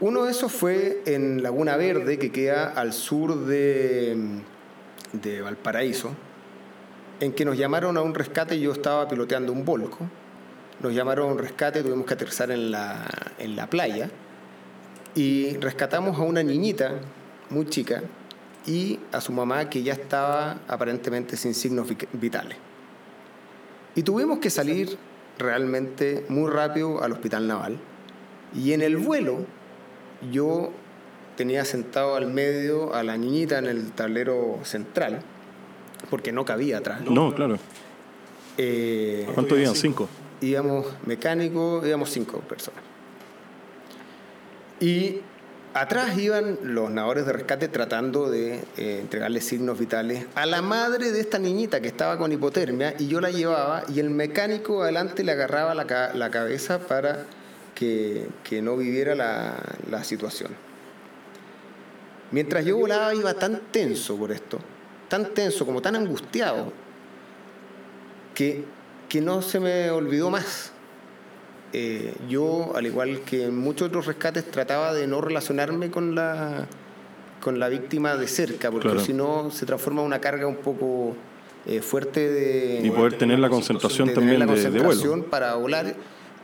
[0.01, 4.17] Uno de esos fue en Laguna Verde, que queda al sur de,
[5.13, 6.11] de Valparaíso,
[7.19, 9.99] en que nos llamaron a un rescate, yo estaba piloteando un Volco,
[10.81, 13.05] nos llamaron a un rescate, tuvimos que aterrizar en la,
[13.37, 14.09] en la playa.
[15.15, 16.95] Y rescatamos a una niñita
[17.51, 18.01] muy chica
[18.65, 22.57] y a su mamá que ya estaba aparentemente sin signos vi- vitales.
[23.95, 24.97] Y tuvimos que salir
[25.37, 27.77] realmente muy rápido al hospital naval.
[28.55, 29.45] Y en el vuelo
[30.31, 30.71] yo
[31.37, 35.21] tenía sentado al medio a la niñita en el tablero central,
[36.09, 37.01] porque no cabía atrás.
[37.01, 37.57] No, claro.
[38.57, 39.77] Eh, ¿Cuántos días?
[39.77, 40.07] Cinco.
[40.41, 42.81] íbamos mecánicos, íbamos cinco personas.
[44.79, 45.21] Y
[45.73, 51.11] atrás iban los nadadores de rescate tratando de eh, entregarle signos vitales a la madre
[51.11, 55.23] de esta niñita que estaba con hipotermia y yo la llevaba y el mecánico adelante
[55.23, 57.25] le agarraba la, ca- la cabeza para
[57.75, 59.55] que, que no viviera la,
[59.89, 60.51] la situación.
[62.31, 64.59] Mientras yo volaba iba tan tenso por esto,
[65.07, 66.71] tan tenso, como tan angustiado,
[68.33, 68.63] que,
[69.07, 70.71] que no se me olvidó más.
[71.73, 76.67] Eh, yo, al igual que en muchos otros rescates, trataba de no relacionarme con la,
[77.41, 79.03] con la víctima de cerca, porque Claro.
[79.03, 81.15] si no se transforma en una carga un poco
[81.65, 82.81] eh, fuerte de...
[82.83, 85.29] Y poder tener la concentración de tener también la de, de concentración vuelo.
[85.29, 85.95] para volar,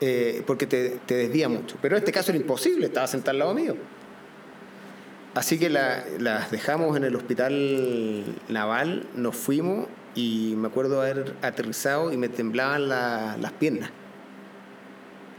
[0.02, 1.78] eh, porque te, desvía mucho.
[1.82, 3.76] Pero en este caso era imposible, estaba sentado al lado mío.
[5.36, 11.36] Así que la- las dejamos en el hospital naval, nos fuimos y me acuerdo haber
[11.42, 13.92] aterrizado y me temblaban la- las piernas.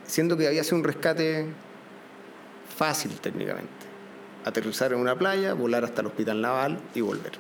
[0.07, 1.47] Siendo que había sido un rescate
[2.77, 3.69] fácil técnicamente.
[4.45, 7.33] Aterrizar en una playa, volar hasta el hospital naval y volver.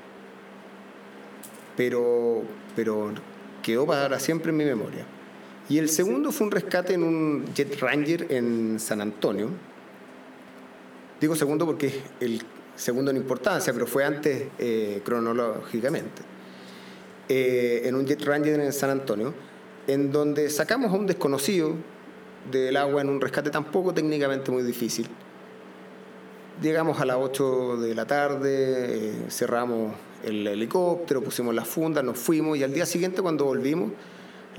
[1.76, 2.42] Pero,
[2.76, 3.12] pero
[3.62, 5.06] quedó para siempre en mi memoria.
[5.70, 9.48] Y el segundo fue un rescate en un Jet Ranger en San Antonio.
[11.20, 12.42] Digo segundo porque es el
[12.74, 16.22] segundo en importancia, pero fue antes eh, cronológicamente.
[17.28, 19.32] Eh, en un Jet Ranger en San Antonio,
[19.86, 21.76] en donde sacamos a un desconocido
[22.50, 25.06] del agua en un rescate tampoco técnicamente muy difícil.
[26.60, 32.18] Llegamos a las 8 de la tarde, eh, cerramos el helicóptero, pusimos las fundas, nos
[32.18, 33.92] fuimos y al día siguiente cuando volvimos,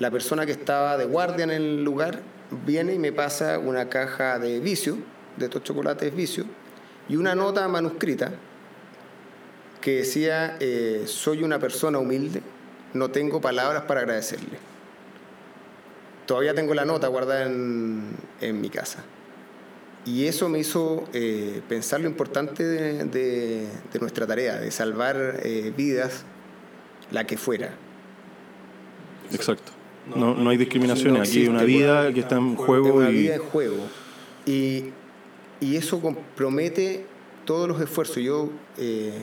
[0.01, 2.21] la persona que estaba de guardia en el lugar
[2.65, 4.97] viene y me pasa una caja de vicio,
[5.37, 6.45] de estos chocolates vicio,
[7.07, 8.31] y una nota manuscrita
[9.79, 12.41] que decía, eh, soy una persona humilde,
[12.95, 14.57] no tengo palabras para agradecerle.
[16.25, 18.09] Todavía tengo la nota guardada en,
[18.41, 19.03] en mi casa.
[20.03, 25.71] Y eso me hizo eh, pensar lo importante de, de- nuestra tarea, de salvar eh,
[25.77, 26.23] vidas,
[27.11, 27.69] la que fuera.
[29.31, 29.71] Exacto.
[30.15, 31.13] No, no hay discriminaciones.
[31.13, 33.13] No Aquí hay una vida que está en juego una y.
[33.13, 33.87] vida en juego.
[34.45, 34.85] Y,
[35.59, 37.05] y eso compromete
[37.45, 38.17] todos los esfuerzos.
[38.17, 39.13] Yo eh,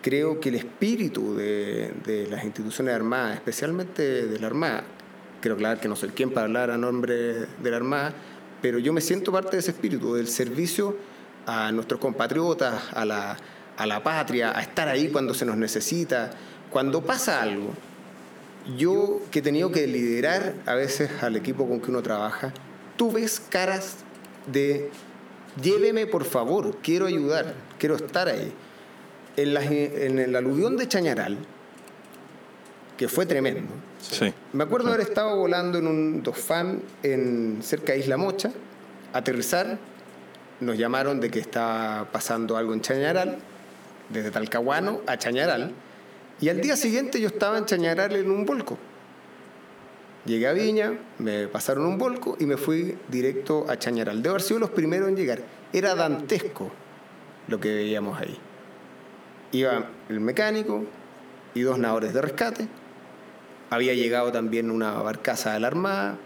[0.00, 4.84] creo que el espíritu de, de las instituciones armadas, especialmente de la Armada,
[5.40, 8.14] quiero aclarar que no soy quien para hablar a nombre de la Armada,
[8.62, 10.96] pero yo me siento parte de ese espíritu, del servicio
[11.46, 13.36] a nuestros compatriotas, a la,
[13.76, 16.30] a la patria, a estar ahí cuando se nos necesita.
[16.70, 17.74] Cuando pasa algo,
[18.76, 22.52] yo que he tenido que liderar a veces al equipo con que uno trabaja,
[22.96, 23.96] tú ves caras
[24.46, 24.90] de
[25.60, 28.52] lléveme por favor, quiero ayudar, quiero estar ahí.
[29.36, 31.38] En, el aluvión de Chañaral,
[32.96, 34.32] que fue tremendo, Sí.
[34.52, 38.50] me acuerdo haber estado volando en un Dofan en cerca de Isla Mocha,
[39.12, 39.78] aterrizar,
[40.60, 43.38] nos llamaron de que estaba pasando algo en Chañaral,
[44.10, 45.72] desde Talcahuano a Chañaral,
[46.42, 48.76] y al día siguiente yo estaba en Chañaral en un volco.
[50.26, 54.24] Llegué a Viña, me pasaron un volco y me fui directo a Chañaral.
[54.24, 55.38] Debo haber sido los primeros en llegar.
[55.72, 56.72] Era dantesco
[57.46, 58.36] lo que veíamos ahí.
[59.52, 60.84] Iba el mecánico
[61.54, 62.66] y dos nadadores de rescate.
[63.70, 66.18] Había llegado también una barcaza de la Armada.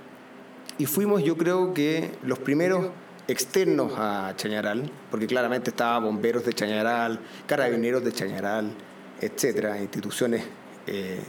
[0.79, 2.89] Y fuimos, yo creo que los primeros
[3.29, 8.73] externos a Chañaral, porque claramente estaban bomberos de Chañaral, carabineros de Chañaral,
[9.21, 10.45] etcétera, instituciones
[10.87, 11.21] eh,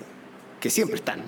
[0.60, 1.22] que siempre están.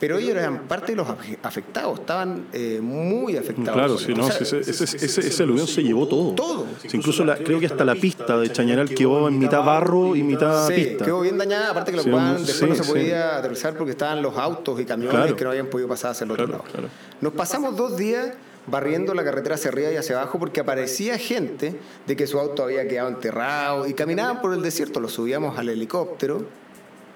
[0.00, 3.72] Pero ellos eran parte de los afe- afectados, estaban eh, muy afectados.
[3.72, 6.32] Claro, sí, no, O sea, sí, ese, ese, ese, ese aluvión se llevó todo.
[6.34, 6.66] Todo.
[6.84, 10.24] Sí, incluso la- creo que hasta la pista de Chañaral quedó en mitad barro y
[10.24, 11.04] mitad Sí, pista.
[11.04, 12.90] quedó bien dañada, aparte que los Sí, sí, después no se sí.
[12.90, 15.36] podía aterrizar porque estaban los autos y camiones Claro.
[15.36, 16.72] que no habían podido pasar hacia el otro Claro, lado.
[16.72, 16.88] claro.
[17.20, 18.32] Nos pasamos dos días
[18.66, 21.74] barriendo la carretera hacia arriba y hacia abajo porque aparecía gente
[22.06, 25.68] de que su auto había quedado enterrado y caminaban por el desierto, los subíamos al
[25.68, 26.46] helicóptero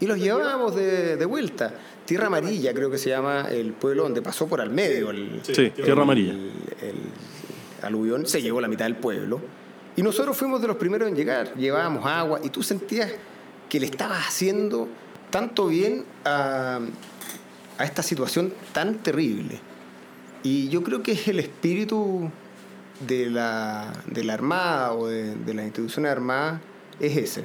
[0.01, 1.73] y los llevábamos de, de vuelta.
[2.05, 5.71] Tierra Amarilla creo que se llama el pueblo donde pasó por al medio el, Sí,
[5.71, 6.33] Tierra Amarilla.
[6.33, 6.51] el,
[6.83, 6.95] el
[7.83, 9.41] aluvión, se llevó la mitad del pueblo.
[9.97, 13.11] Y nosotros fuimos de los primeros en llegar, llevábamos agua y tú sentías
[13.69, 14.89] que le estabas haciendo
[15.31, 16.81] tanto bien a,
[17.79, 19.59] a esta situación tan terrible.
[20.43, 22.31] Y yo creo que es el espíritu
[23.07, 26.61] de la, de la Armada o de, de las instituciones armadas,
[27.01, 27.45] es ese.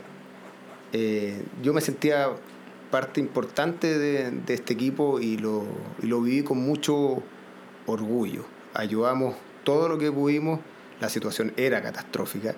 [0.93, 2.29] Eh, yo me sentía
[2.89, 5.63] parte importante de, de este equipo y lo,
[6.01, 7.23] y lo viví con mucho
[7.85, 8.45] orgullo.
[8.73, 10.59] Ayudamos todo lo que pudimos,
[10.99, 12.55] la situación era catastrófica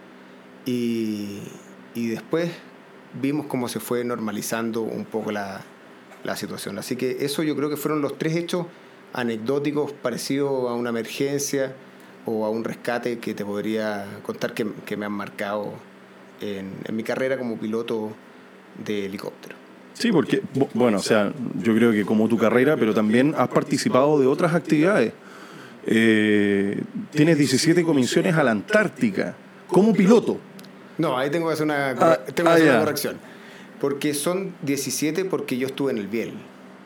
[0.65, 1.39] y,
[1.93, 2.51] y después
[3.21, 5.61] vimos cómo se fue normalizando un poco la,
[6.23, 6.79] la situación.
[6.79, 8.65] Así que eso yo creo que fueron los tres hechos
[9.13, 11.73] anecdóticos parecidos a una emergencia
[12.25, 15.73] o a un rescate que te podría contar que, que me han marcado
[16.41, 18.11] en, en mi carrera como piloto
[18.85, 19.55] de helicóptero.
[19.93, 23.49] Sí, porque, bu- bueno, o sea, yo creo que como tu carrera, pero también has
[23.49, 25.13] participado de otras actividades.
[25.85, 29.35] Eh, tienes 17 comisiones a la Antártica
[29.67, 30.37] como piloto.
[30.97, 33.17] No, ahí tengo que hacer una, Ah, tengo que ah, una corrección.
[33.81, 36.33] Porque son 17 porque yo estuve en el Biel.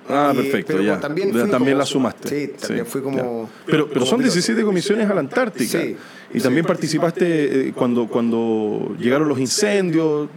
[0.10, 1.00] Ah, Y- perfecto, pero ya.
[1.00, 2.30] También, fui también como- la sumaste.
[2.30, 3.18] Sí, también fui como.
[3.18, 3.50] ya.
[3.66, 4.34] Pero, pero como son piloto.
[4.34, 5.82] 17 comisiones a la Antártica.
[5.82, 5.96] Sí,
[6.34, 10.30] y también participaste eh, cuando, cuando llegaron los incendios.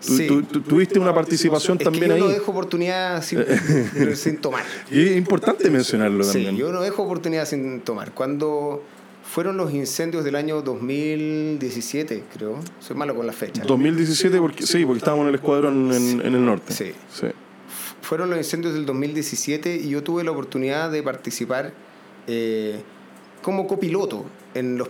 [0.00, 0.26] Sí.
[0.26, 2.20] tu- tu- tuviste una participación Es también que yo ahí.
[2.22, 3.44] no dejo oportunidad sin,
[4.16, 4.64] sin tomar.
[4.90, 6.56] Y es importante mencionarlo Sí, también.
[6.56, 8.10] yo no dejo oportunidad sin tomar.
[8.12, 8.82] Cuando
[9.22, 12.58] fueron los incendios del año 2017, creo.
[12.80, 13.62] Soy malo con la fecha.
[13.64, 16.72] 2017, porque, sí, porque estábamos en el escuadrón en, en el norte.
[16.72, 16.92] Sí.
[17.12, 17.26] sí.
[18.02, 21.72] Fueron los incendios del 2017 y yo tuve la oportunidad de participar
[22.26, 22.80] eh,
[23.42, 24.88] como copiloto en los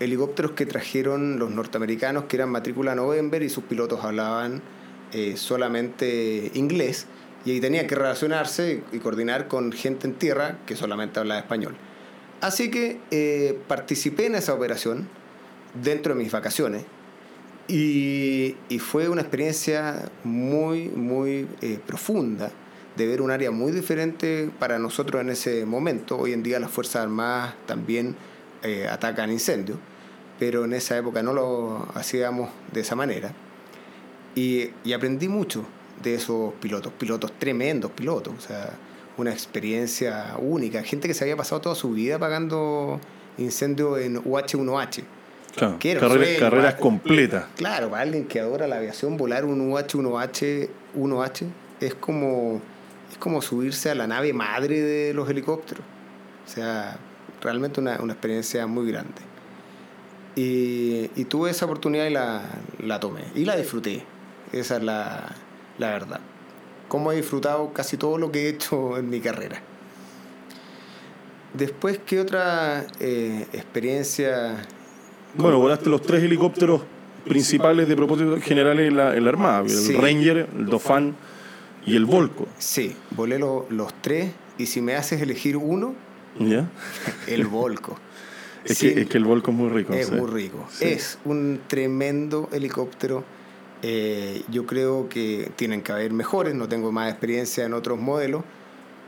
[0.00, 4.62] helicópteros que trajeron los norteamericanos, que eran matrícula November y sus pilotos hablaban
[5.12, 7.06] eh, solamente inglés
[7.44, 11.76] y ahí tenían que relacionarse y coordinar con gente en tierra que solamente hablaba español.
[12.40, 15.08] Así que eh, participé en esa operación
[15.82, 16.84] dentro de mis vacaciones
[17.68, 22.50] y, y fue una experiencia muy, muy eh, profunda
[22.96, 26.18] de ver un área muy diferente para nosotros en ese momento.
[26.18, 28.14] Hoy en día las Fuerzas Armadas también
[28.62, 29.78] eh, atacan incendios,
[30.38, 33.32] pero en esa época no lo hacíamos de esa manera.
[34.34, 35.64] Y, y aprendí mucho
[36.02, 38.74] de esos pilotos, pilotos tremendos pilotos, o sea,
[39.16, 43.00] una experiencia única, gente que se había pasado toda su vida pagando
[43.38, 45.04] incendios en UH-1H.
[45.56, 47.44] Claro, que era un carreras- sueño, carreras para- completas.
[47.56, 51.46] Claro, para alguien que adora la aviación, volar un UH-1H 1H
[51.80, 52.60] es como,
[53.10, 55.84] es como subirse a la nave madre de los helicópteros.
[56.46, 56.96] O sea,
[57.40, 59.22] realmente una, una experiencia muy grande.
[60.36, 62.42] Y, y tuve esa oportunidad y la,
[62.80, 63.22] la tomé.
[63.36, 64.04] Y la disfruté.
[64.52, 65.32] Esa es la,
[65.78, 66.20] la verdad.
[66.88, 69.60] Como he disfrutado casi todo lo que he hecho en mi carrera.
[71.54, 74.56] Después, ¿qué otra eh, experiencia?
[75.36, 76.82] Bueno, volaste los tres helicópteros
[77.24, 79.60] principales de propósito generales en la, en la Armada.
[79.62, 79.92] El Sí.
[79.94, 81.14] Ranger, el Dauphin
[81.86, 82.46] y el Volco.
[82.58, 85.94] Sí, volé lo- los tres y si me haces elegir uno,
[86.38, 86.68] ¿Ya?
[87.26, 87.98] el Volco.
[88.64, 89.92] Es, que, es que el Volco es muy rico.
[89.92, 90.14] es sí.
[90.14, 90.66] muy rico.
[90.70, 90.86] Sí.
[90.86, 93.22] Es un tremendo helicóptero.
[93.82, 98.42] Eh, yo creo que tienen que haber mejores, no tengo más experiencia en otros modelos,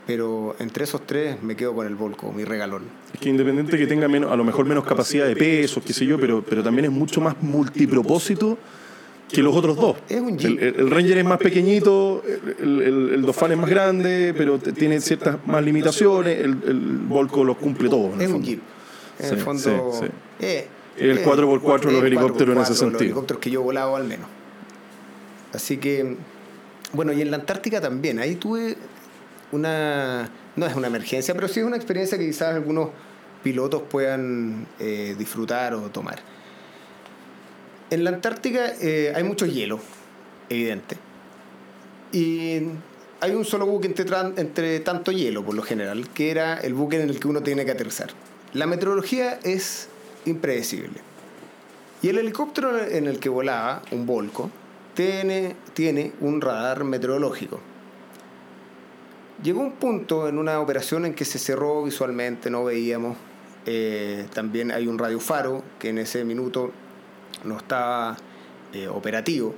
[0.06, 2.84] pero entre esos tres me quedo con el Volco, mi regalón.
[3.12, 6.06] Es que independiente que tenga menos, a lo mejor menos capacidad de pesos, qué sé
[6.06, 8.56] yo, pero, pero también es mucho más multipropósito
[9.28, 9.96] que los otros dos.
[10.08, 10.62] Es un el, Jeep.
[10.62, 12.22] el- el Ranger es más pequeñito,
[12.60, 16.78] el, el, el Dauphin es más grande, pero tiene ciertas más limitaciones, el, el
[17.08, 18.20] Volco los cumple todos.
[18.20, 18.42] Es un.
[18.44, 18.60] Jeep.
[19.18, 19.92] En el fondo.
[19.92, 20.12] sí, sí.
[20.40, 23.00] eh, El eh, 4x4 de los el helicópteros en ese 4x4 Los sentido.
[23.00, 24.28] helicópteros que yo he volado al menos.
[25.52, 26.16] Así que.
[26.92, 28.18] Bueno, y en la Antártica también.
[28.20, 28.76] Ahí tuve
[29.52, 30.30] una.
[30.56, 32.90] No es una emergencia, pero sí es una experiencia que quizás algunos
[33.42, 36.18] pilotos puedan eh, disfrutar o tomar.
[37.90, 39.78] En la Antártica eh, hay mucho hielo,
[40.48, 40.96] evidente.
[42.12, 42.62] Y
[43.20, 47.00] hay un solo buque entre, entre tanto hielo, por lo general, que era el buque
[47.00, 48.10] en el que uno tiene que aterrizar.
[48.52, 49.88] La meteorología es
[50.24, 51.00] impredecible.
[52.02, 54.50] Y el helicóptero en el que volaba, un Volco,
[54.94, 57.60] tiene, tiene un radar meteorológico.
[59.42, 63.16] Llegó un punto en una operación en que se cerró visualmente, no veíamos.
[63.66, 66.72] Eh, también hay un radiofaro que en ese minuto
[67.44, 68.16] no estaba
[68.72, 69.54] eh, operativo.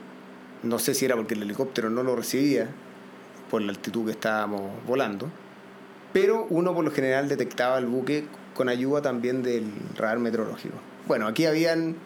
[0.65, 2.69] No sé si era porque el helicóptero no lo recibía
[3.51, 5.31] por la altitud que estábamos volando.
[6.13, 8.25] Pero uno por lo general detectaba el buque
[8.55, 10.75] con ayuda también del radar meteorológico.
[11.07, 11.97] Bueno, aquí habían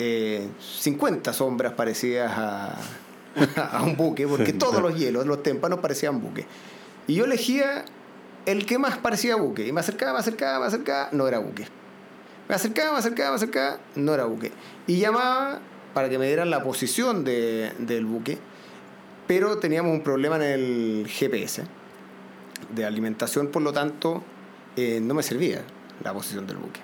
[0.00, 2.76] eh, 50 sombras parecidas a,
[3.78, 6.46] a un buque, porque todos los hielos, los témpanos parecían buque.
[7.06, 7.84] Y yo elegía
[8.46, 9.66] el que más parecía buque.
[9.66, 11.66] Y me acercaba, me acercaba, me acercaba, no era buque.
[12.48, 14.52] Me acercaba, me acercaba, me acercaba, no era buque.
[14.86, 15.60] Y llamaba
[15.94, 18.38] para que me dieran la posición de- del buque,
[19.26, 21.62] pero teníamos un problema en el GPS
[22.74, 24.22] de alimentación, por lo tanto,
[24.76, 25.62] eh, no me servía
[26.04, 26.80] la posición del buque.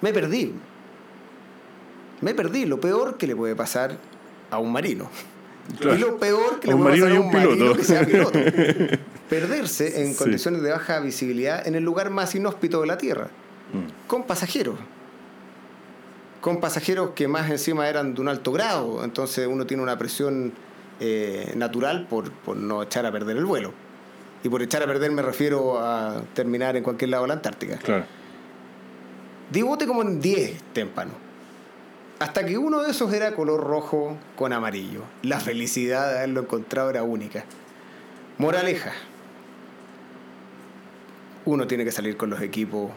[0.00, 0.52] Me perdí.
[2.20, 2.66] Me perdí.
[2.66, 3.96] Lo peor que le puede pasar
[4.50, 5.08] a un marino.
[5.78, 5.96] Claro.
[5.96, 7.76] Y lo peor que le puede pasar a un marino piloto.
[7.76, 8.38] que sea piloto.
[9.30, 10.16] Perderse en Sí.
[10.18, 13.28] condiciones de baja visibilidad en el lugar más inhóspito de la Tierra.
[13.72, 14.06] Mm.
[14.08, 14.76] Con pasajeros.
[16.40, 19.04] Con pasajeros que más encima eran de un alto grado.
[19.04, 20.52] Entonces uno tiene una presión
[21.00, 23.72] eh, natural por, por no echar a perder el vuelo.
[24.44, 27.76] Y por echar a perder me refiero a terminar en cualquier lado de la Antártica.
[27.78, 28.04] Claro.
[29.50, 31.14] Di bote como en 10 témpanos.
[32.22, 35.02] Hasta que uno de esos era color rojo con amarillo.
[35.22, 37.44] La felicidad de haberlo encontrado era única.
[38.38, 38.92] Moraleja.
[41.44, 42.92] Uno tiene que salir con los equipos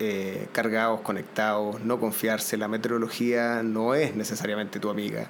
[0.00, 2.56] eh, cargados, conectados, no confiarse.
[2.56, 5.28] La meteorología no es necesariamente tu amiga.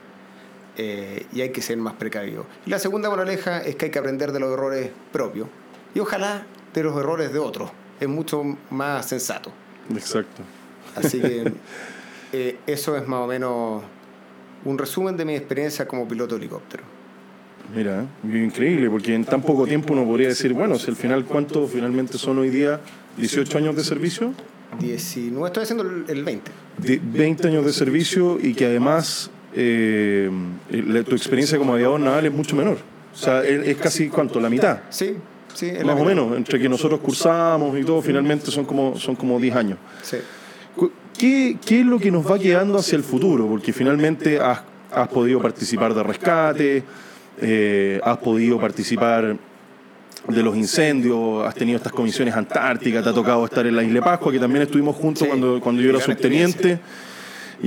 [0.76, 2.46] eh, y hay que ser más precavido.
[2.66, 5.46] Y la segunda moraleja es que hay que aprender de los errores propios.
[5.94, 7.70] Y ojalá de los errores de otros.
[8.00, 9.52] Es mucho más sensato.
[9.90, 10.42] Exacto.
[10.96, 11.52] Así que
[12.34, 13.82] eh, eso es más o menos
[14.64, 16.82] un resumen de mi experiencia como piloto de helicóptero.
[17.74, 18.44] Mira, ¿eh?
[18.44, 22.18] increíble, porque en tan poco tiempo uno podría decir, bueno, si al final, ¿cuánto finalmente
[22.18, 22.80] son hoy día?
[23.18, 24.34] ¿18 años de servicio?
[24.80, 26.50] 19, estoy haciendo el, el 20.
[26.78, 30.28] De 20 años de servicio y que además eh,
[31.08, 32.78] tu experiencia como aviador naval es mucho menor.
[33.12, 34.40] O sea, es, casi, ¿cuánto?
[34.40, 34.80] La mitad.
[34.90, 35.14] Sí,
[35.54, 35.68] sí.
[35.68, 36.08] es la Más o mitad.
[36.08, 39.78] menos, entre que nosotros cursamos y todo, finalmente son como, son como 10 años.
[40.02, 40.16] Sí.
[41.18, 43.46] ¿Qué, ¿Qué es lo que nos va quedando hacia el futuro?
[43.46, 44.60] Porque finalmente has,
[44.92, 46.82] has podido participar de rescate,
[47.40, 49.36] eh, has podido participar
[50.28, 53.96] de los incendios, has tenido estas comisiones antárticas, te ha tocado estar en la isla
[53.96, 56.78] de Pascua, que también estuvimos juntos Sí, cuando, cuando yo era subteniente.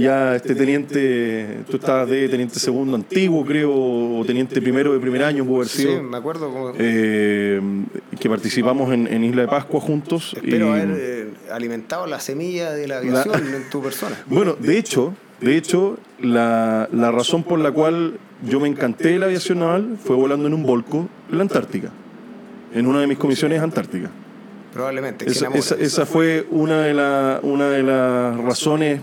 [0.01, 5.23] Ya este teniente, tú estabas de teniente segundo antiguo, creo, o teniente primero de primer
[5.23, 6.51] año, pudo haber Sí, me acuerdo.
[6.51, 7.61] Como, eh,
[8.19, 10.33] que participamos en, en Isla de Pascua juntos.
[10.35, 14.15] espero y- haber eh, alimentado la semilla de la aviación en tu persona.
[14.27, 18.17] Bueno, de hecho, de hecho, la, la razón por la cual
[18.47, 21.89] yo me encanté de la aviación naval fue volando en un volco en la Antártica,
[22.73, 24.11] en una de mis comisiones antárticas.
[24.73, 25.25] probablemente.
[25.29, 29.01] Esa, esa- esa fue una de, la- una de las razones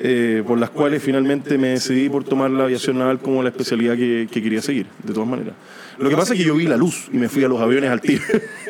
[0.00, 3.96] eh, por las cuales finalmente me decidí por tomar la aviación naval como la especialidad
[3.96, 5.54] que, que quería seguir, de todas maneras.
[5.98, 7.90] Lo que pasa es que yo vi la luz y me fui a los aviones
[7.90, 8.22] al tiro.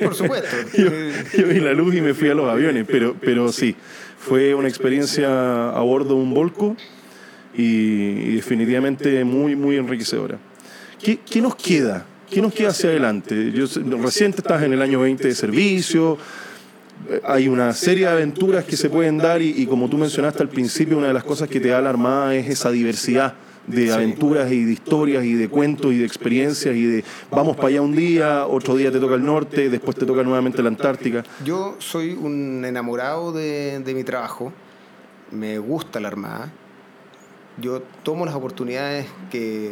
[0.02, 0.48] Por supuesto.
[0.76, 0.90] yo,
[1.36, 3.74] yo vi la luz y me fui a los aviones, pero, pero sí,
[4.18, 6.76] fue una experiencia a bordo de un Volco
[7.56, 10.38] y, y definitivamente muy, muy enriquecedora.
[11.02, 12.06] ¿Qué, qué nos queda?
[12.30, 13.52] ¿Qué nos queda hacia adelante?
[13.52, 13.66] Yo,
[14.02, 16.18] reciente estás en el año 20 de servicio,
[17.24, 20.48] hay una serie de aventuras que se pueden dar y, y como tú mencionaste al
[20.48, 23.34] principio, una de las cosas que te da la Armada es esa diversidad
[23.66, 27.68] de aventuras y de historias y de cuentos y de experiencias y de vamos para
[27.68, 31.24] allá un día, otro día te toca el norte, después te toca nuevamente la Antártica.
[31.44, 34.52] Yo soy un enamorado de, de mi trabajo,
[35.30, 36.52] me gusta la Armada,
[37.56, 39.70] yo tomo las oportunidades que,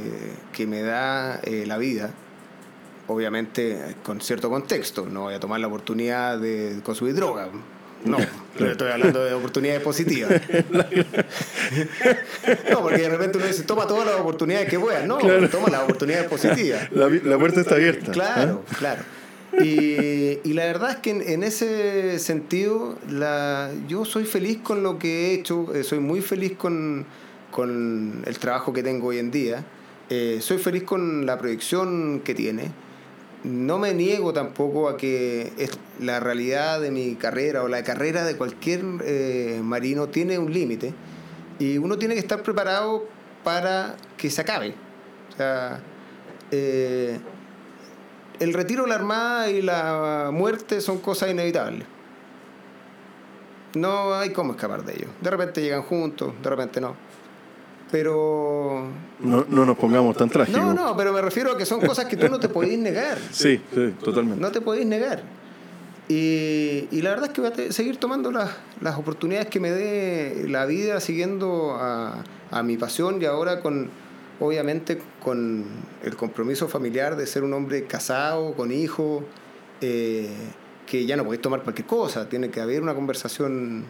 [0.52, 2.14] que me da eh, la vida,
[3.08, 7.48] obviamente con cierto contexto, no voy a tomar la oportunidad de consumir droga,
[8.04, 8.18] no,
[8.58, 10.30] pero estoy hablando de oportunidades positivas.
[12.70, 15.48] no, porque de repente uno dice, toma todas las oportunidades que puedas, no, Claro.
[15.48, 16.90] toma las oportunidades positivas.
[16.92, 18.12] La, puerta está abierta.
[18.12, 18.74] Claro, ¿eh?
[18.78, 19.02] claro.
[19.60, 24.82] Y, y la verdad es que en, en ese sentido, la, yo soy feliz con
[24.82, 27.04] lo que he hecho, eh, soy muy feliz con,
[27.50, 29.62] con el trabajo que tengo hoy en día,
[30.08, 32.70] eh, soy feliz con la proyección que tiene.
[33.44, 35.52] No me niego tampoco a que
[35.98, 40.94] la realidad de mi carrera o la carrera de cualquier eh, marino tiene un límite
[41.58, 43.04] y uno tiene que estar preparado
[43.42, 44.74] para que se acabe.
[45.32, 45.80] O sea,
[46.52, 47.18] eh,
[48.38, 51.86] el retiro de la Armada y la muerte son cosas inevitables.
[53.74, 55.08] No hay cómo escapar de ello.
[55.20, 56.94] De repente llegan juntos, de repente no.
[57.92, 58.88] Pero...
[59.20, 60.60] No, no nos pongamos tan trágicos.
[60.60, 63.18] No, no, pero me refiero a que son cosas que tú no te podés negar.
[63.30, 64.40] Sí, sí, totalmente.
[64.40, 65.22] No te podéis negar.
[66.08, 69.70] Y, y la verdad es que voy a seguir tomando las, las oportunidades que me
[69.70, 73.90] dé la vida, siguiendo a, a mi pasión y ahora con,
[74.40, 75.66] obviamente, con
[76.02, 79.22] el compromiso familiar de ser un hombre casado, con hijos,
[79.82, 80.30] eh,
[80.86, 83.84] que ya no podéis tomar cualquier cosa, tiene que haber una conversación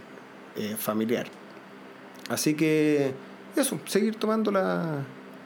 [0.56, 1.26] eh, familiar.
[2.28, 3.12] Así que
[3.60, 5.02] eso, seguir tomando la,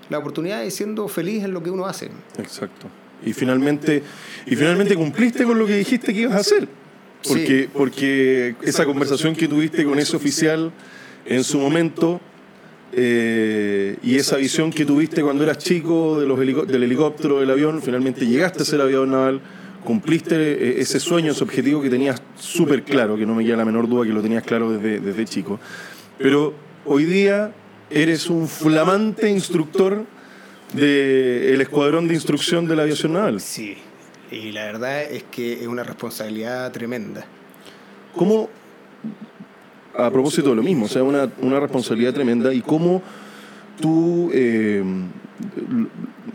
[0.09, 2.11] la oportunidad y siendo feliz en lo que uno hace.
[2.39, 2.87] Exacto.
[3.25, 4.03] Y finalmente,
[4.47, 6.69] y finalmente cumpliste con lo que dijiste que ibas a hacer.
[7.27, 7.69] Porque, Sí.
[7.73, 10.71] porque esa conversación que tuviste con ese oficial
[11.25, 12.21] en su momento
[12.93, 17.83] eh, y esa visión que tuviste cuando eras chico de los del helicóptero, del avión,
[17.83, 19.41] finalmente llegaste a ser aviador naval,
[19.85, 23.65] cumpliste eh, ese sueño, ese objetivo que tenías súper claro, que no me queda la
[23.65, 25.59] menor duda que lo tenías claro desde, desde chico.
[26.19, 26.55] Pero
[26.85, 27.53] hoy día
[27.91, 30.05] eres un flamante instructor
[30.72, 33.41] del escuadrón de instrucción de la aviación naval.
[33.41, 33.76] Sí,
[34.30, 37.24] y la verdad es que es una responsabilidad tremenda.
[38.14, 38.49] ¿Cómo,
[39.97, 43.03] a propósito de lo mismo, o sea, una, una responsabilidad tremenda, y cómo
[43.80, 44.82] tú eh,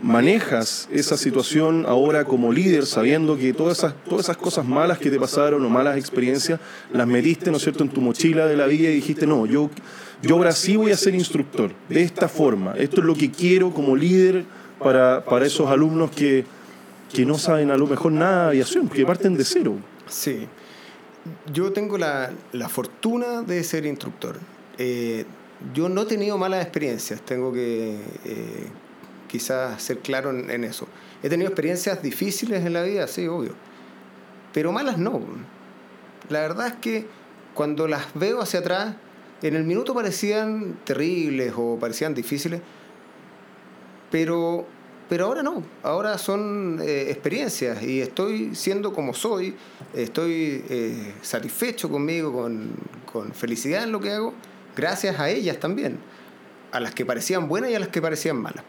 [0.02, 5.10] manejas esa situación ahora como líder, sabiendo que todas esas, todas esas cosas malas que
[5.10, 6.60] te pasaron o malas experiencias,
[6.92, 9.70] las metiste, ¿no es cierto?, en tu mochila de la vida y dijiste, no, yo,
[10.22, 13.72] yo ahora sí voy a ser instructor, de esta forma, esto es lo que quiero
[13.72, 14.44] como líder
[14.78, 16.44] para, para esos alumnos que,
[17.12, 19.76] que no saben a lo mejor nada de aviación, que parten de cero.
[20.08, 20.46] Sí.
[21.52, 24.38] Yo tengo la, la fortuna de ser instructor.
[24.78, 25.24] Eh,
[25.74, 28.66] yo no he tenido malas experiencias, tengo que eh,
[29.28, 30.88] quizás ser claro en, en eso.
[31.22, 33.54] He tenido experiencias difíciles en la vida, sí, obvio.
[34.52, 35.20] Pero malas no.
[36.28, 37.06] La verdad es que
[37.54, 38.94] cuando las veo hacia atrás,
[39.42, 42.60] en el minuto parecían terribles o parecían difíciles,
[44.10, 44.64] pero,
[45.08, 49.54] pero ahora no, ahora son eh, experiencias y estoy siendo como soy,
[49.94, 52.70] estoy eh, satisfecho conmigo, con,
[53.10, 54.32] con felicidad en lo que hago,
[54.76, 55.98] gracias a ellas también,
[56.70, 58.64] a las que parecían buenas y a las que parecían malas.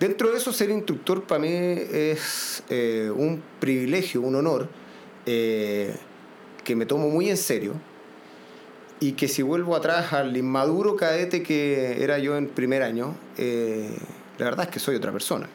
[0.00, 4.68] Dentro de eso, ser instructor para mí es eh, un privilegio, un honor,
[5.24, 7.72] que me tomo muy en serio
[9.04, 13.94] y que si vuelvo atrás al inmaduro cadete que era yo en primer año, eh,
[14.38, 15.46] la verdad es que soy otra persona.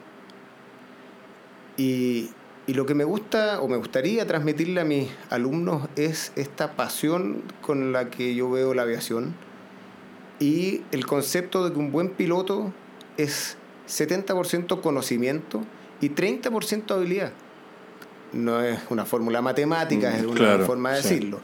[1.76, 2.30] Y,
[2.68, 7.42] y lo que me gusta o me gustaría transmitirle a mis alumnos es esta pasión
[7.62, 9.34] con la que yo veo la aviación
[10.40, 12.72] y el concepto de que un buen piloto
[13.18, 15.64] es 70% conocimiento
[16.02, 17.32] y 30% habilidad.
[18.32, 21.10] No es una fórmula matemática, Mm, es una claro, forma de sí.
[21.10, 21.40] decirlo.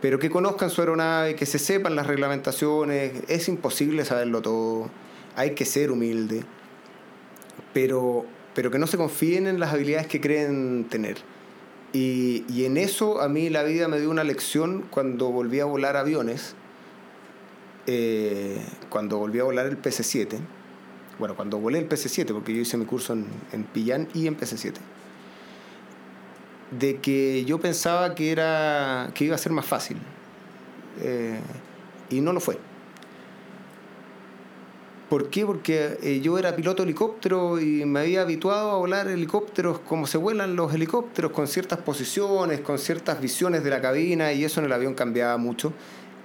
[0.00, 4.90] Pero que conozcan su aeronave, que se sepan las reglamentaciones, es imposible saberlo todo,
[5.34, 6.44] hay que ser humilde,
[7.72, 8.24] pero,
[8.54, 11.18] pero que no se confíen en las habilidades que creen tener.
[11.92, 15.64] Y, y en eso a mí la vida me dio una lección cuando volví a
[15.64, 16.54] volar aviones,
[17.86, 20.38] eh, cuando volví a volar el PC-7,
[21.18, 24.36] bueno, cuando volé el PC-7, porque yo hice mi curso en, en Pillán y en
[24.36, 24.74] PC-7,
[26.70, 29.96] de que yo pensaba que, era, que iba a ser más fácil.
[31.00, 31.38] Eh,
[32.10, 32.58] y no lo fue.
[35.08, 35.46] ¿Por qué?
[35.46, 40.18] Porque eh, yo era piloto helicóptero y me había habituado a volar helicópteros como se
[40.18, 44.66] vuelan los helicópteros, con ciertas posiciones, con ciertas visiones de la cabina, y eso en
[44.66, 45.72] el avión cambiaba mucho.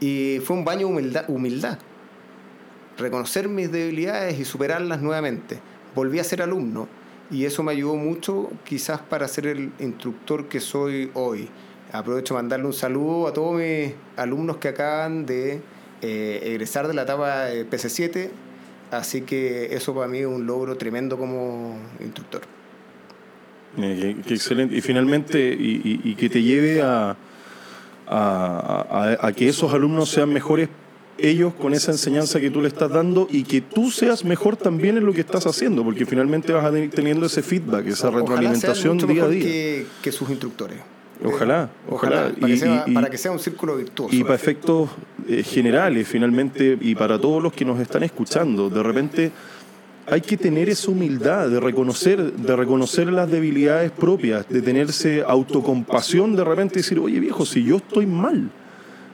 [0.01, 1.79] Y fue un baño de humildad, humildad.
[2.97, 5.59] Reconocer mis debilidades y superarlas nuevamente.
[5.95, 6.89] Volví a ser alumno
[7.31, 11.47] y eso me ayudó mucho quizás para ser el instructor que soy hoy.
[11.91, 15.61] Aprovecho para mandarle un saludo a todos mis alumnos que acaban de
[16.01, 18.29] eh, egresar de la etapa de PC7
[18.91, 22.41] Así que eso para mí es un logro tremendo como instructor.
[23.77, 24.75] Eh, qué, qué excelente.
[24.75, 27.15] Y finalmente, y, y- y que te lleve a,
[28.07, 30.69] a, a- a que esos alumnos sean mejores
[31.17, 34.97] ellos con esa enseñanza que tú le estás dando y que tú seas mejor también
[34.97, 38.11] en lo que estás haciendo, porque finalmente vas a ir teniendo ese feedback, esa Ojalá
[38.11, 39.43] sean retroalimentación mucho día a día.
[39.43, 40.79] Que, que sus instructores.
[41.23, 42.33] Ojalá, ojalá.
[42.37, 44.13] Para, Y- que sea, y- y- para que sea un círculo virtuoso.
[44.13, 44.89] Y para efectos
[45.29, 49.31] eh, generales, finalmente, y para todos los que nos están escuchando, de repente
[50.07, 56.35] hay que tener esa humildad de reconocer, de reconocer las debilidades propias, de tenerse autocompasión,
[56.35, 58.49] de repente decir, oye viejo, si yo estoy mal,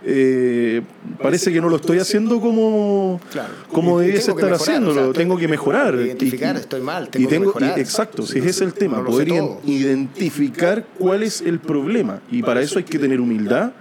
[0.06, 0.82] eh,
[1.22, 3.50] parece que no lo estoy haciendo como, Claro.
[3.72, 5.96] como tengo que estar mejorar, haciéndolo, o sea, tengo que mejorar.
[5.96, 7.78] identificar, Y- estoy mal, y tengo que mejorar.
[7.78, 9.28] y- exacto, si ese es el tema, No poder
[9.66, 12.22] identificar cuál es el problema.
[12.32, 13.72] Y para eso hay que tener humildad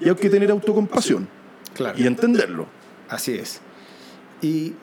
[0.00, 1.28] y hay que tener autocompasión
[1.74, 1.98] Claro.
[1.98, 2.66] y entenderlo.
[3.08, 3.60] Así es.
[4.42, 4.74] Y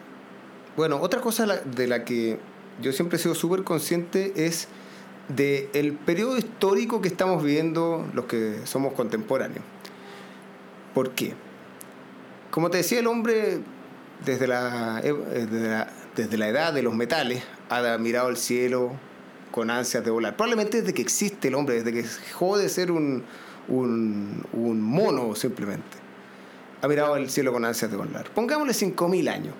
[0.75, 2.37] bueno, otra cosa de la que
[2.81, 4.67] yo siempre he sido súper consciente es
[5.35, 9.63] de el periodo histórico que estamos viviendo los que somos contemporáneos.
[10.93, 11.33] ¿Por qué?
[12.49, 13.59] Como te decía, el hombre
[14.25, 18.91] desde la, eh, desde la, desde la edad de los metales ha mirado el cielo
[19.51, 20.35] con ansias de volar.
[20.35, 23.23] Probablemente desde que existe el hombre, desde que dejó de ser un,
[23.67, 26.01] un, un mono simplemente
[26.81, 28.29] ha mirado el cielo con ansias de volar.
[28.31, 29.53] Pongámosle 5.000 años.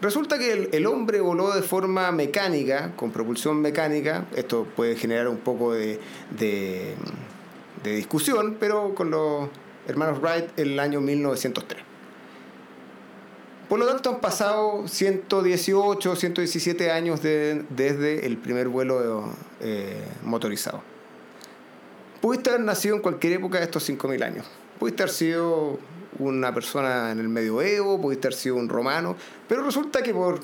[0.00, 4.26] Resulta que el, el hombre voló de forma mecánica, con propulsión mecánica.
[4.34, 6.00] Esto puede generar un poco de,
[6.38, 6.94] de,
[7.82, 9.48] de discusión, pero con los
[9.88, 11.82] hermanos Wright en el año 1903.
[13.68, 19.24] Por lo tanto, han pasado 118, 117 años de- desde el primer vuelo
[19.60, 20.82] eh, motorizado.
[22.20, 24.46] Pudiste haber nacido en cualquier época de estos 5.000 años.
[24.78, 25.78] Pudiste haber sido
[26.18, 29.16] una persona en el medioevo, pudiste haber sido un romano,
[29.48, 30.40] pero resulta que por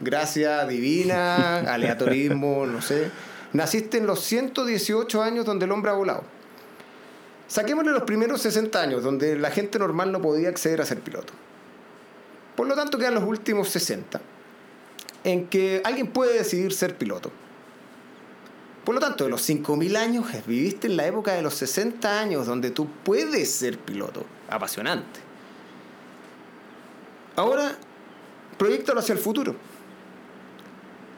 [0.00, 3.10] gracia divina, aleatorismo, no sé,
[3.52, 6.22] naciste en los 118 años donde el hombre ha volado.
[7.48, 11.32] Saquémosle los primeros 60 años, donde la gente normal no podía acceder a ser piloto.
[12.54, 14.20] Por lo tanto, quedan los últimos 60,
[15.24, 17.32] en que alguien puede decidir ser piloto.
[18.84, 22.20] Por lo tanto, de los 5.000 años, eh, viviste en la época de los 60
[22.20, 24.24] años, donde tú puedes ser piloto.
[24.50, 25.20] Apasionante.
[27.36, 27.76] Ahora,
[28.58, 29.54] proyectalo hacia el futuro.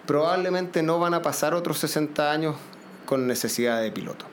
[0.06, 2.56] Probablemente no van a pasar otros 60 años
[3.06, 4.29] con necesidad de piloto.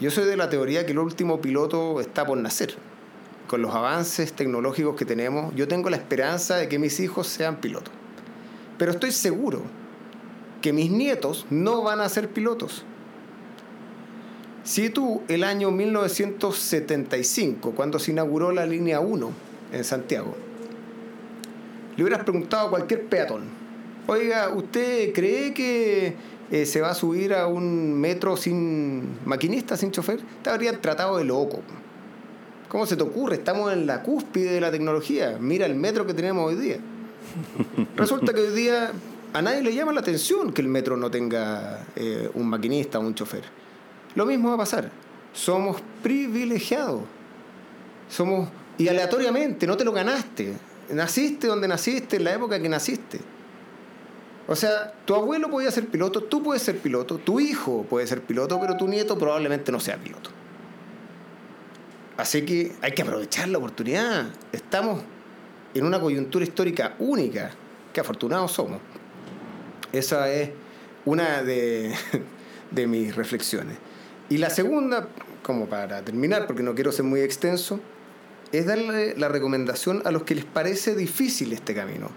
[0.00, 2.74] Yo soy de la teoría que el último piloto está por nacer.
[3.46, 7.56] Con los avances tecnológicos que tenemos, yo tengo la esperanza de que mis hijos sean
[7.56, 7.92] pilotos.
[8.78, 9.60] Pero estoy seguro
[10.62, 12.82] que mis nietos no van a ser pilotos.
[14.64, 19.30] Si tú el año 1975, cuando se inauguró la línea 1
[19.72, 20.34] en Santiago,
[21.96, 23.42] le hubieras preguntado a cualquier peatón,
[24.06, 26.14] oiga, ¿usted cree que
[26.50, 30.20] eh, se va a subir a un metro sin maquinista, sin chofer?
[30.42, 31.60] Te habrían tratado de loco.
[32.68, 33.36] ¿Cómo se te ocurre?
[33.36, 35.38] Estamos en la cúspide de la tecnología.
[35.40, 36.78] Mira el metro que tenemos hoy día.
[37.96, 38.92] Resulta que hoy día
[39.32, 43.02] a nadie le llama la atención que el metro no tenga eh, un maquinista o
[43.02, 43.44] un chofer.
[44.14, 44.90] Lo mismo va a pasar.
[45.32, 47.02] Somos privilegiados.
[48.08, 50.54] Somos, y aleatoriamente, no te lo ganaste.
[50.90, 53.20] Naciste donde naciste, en la época que naciste.
[54.50, 58.20] O sea, tu abuelo podía ser piloto, tú puedes ser piloto, tu hijo puede ser
[58.20, 60.30] piloto, pero tu nieto probablemente no sea piloto.
[62.16, 64.26] Así que hay que aprovechar la oportunidad.
[64.50, 65.04] Estamos
[65.72, 67.52] en una coyuntura histórica única.
[67.92, 68.80] Qué afortunados somos.
[69.92, 70.50] Esa es
[71.04, 71.94] una de,
[72.72, 73.76] de mis reflexiones.
[74.30, 75.06] Y la segunda,
[75.44, 77.78] como para terminar, porque no quiero ser muy extenso,
[78.50, 82.10] es darle la recomendación a los que les parece difícil este camino.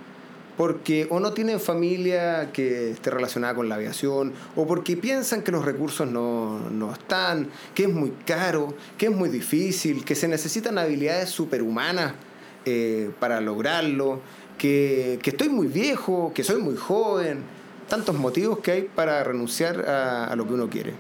[0.58, 5.52] Porque o no tienen familia que esté relacionada con la aviación, o porque piensan que
[5.52, 10.28] los recursos no, no están, que es muy caro, que es muy difícil, que se
[10.28, 12.14] necesitan habilidades superhumanas
[12.66, 14.20] eh, para lograrlo,
[14.58, 17.42] que, que estoy muy viejo, que soy muy joven,
[17.90, 20.94] tantos motivos que hay para renunciar a, a lo que uno quiere.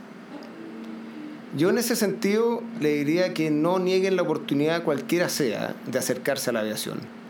[1.56, 6.50] Yo en ese sentido le diría que no nieguen la oportunidad cualquiera sea de acercarse
[6.50, 7.23] a la aviación.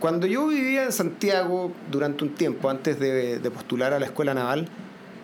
[0.00, 4.66] Cuando yo vivía en Santiago durante un tiempo, antes de, postular a la Escuela Naval,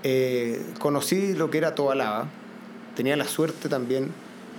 [0.02, 2.26] eh, conocí lo que era Tobalaba.
[2.94, 4.12] Tenía la suerte también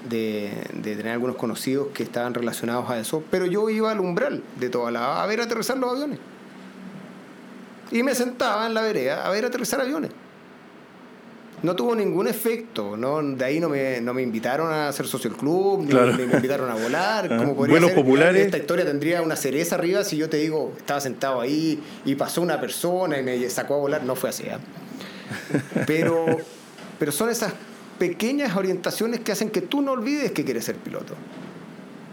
[0.09, 4.43] de, de tener algunos conocidos que estaban relacionados a eso, pero yo iba al umbral
[4.59, 6.19] de Tobalaba a ver aterrizar los aviones.
[7.91, 10.11] Y me sentaba en la vereda a ver aterrizar aviones
[11.63, 12.97] no tuvo ningún efecto.
[12.97, 13.21] ¿no?
[13.21, 16.11] De ahí no me, no me invitaron a hacer socio del club, ni, Claro.
[16.15, 17.31] ni me invitaron a volar.
[17.31, 17.95] Ah, como vuelos ser.
[17.95, 18.45] populares.
[18.45, 22.41] Esta historia tendría una cereza arriba si yo te digo, estaba sentado ahí y pasó
[22.41, 24.03] una persona y me sacó a volar.
[24.03, 24.43] No fue así.
[24.49, 24.59] ¿ah?
[25.87, 26.25] Pero,
[26.99, 27.53] pero son esas
[27.99, 31.15] pequeñas orientaciones que hacen que tú no olvides que quieres ser piloto.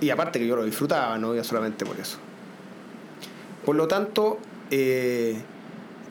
[0.01, 2.19] Y aparte que yo lo disfrutaba, no iba solamente por eso.
[3.65, 4.39] Por lo tanto,
[4.71, 5.37] eh,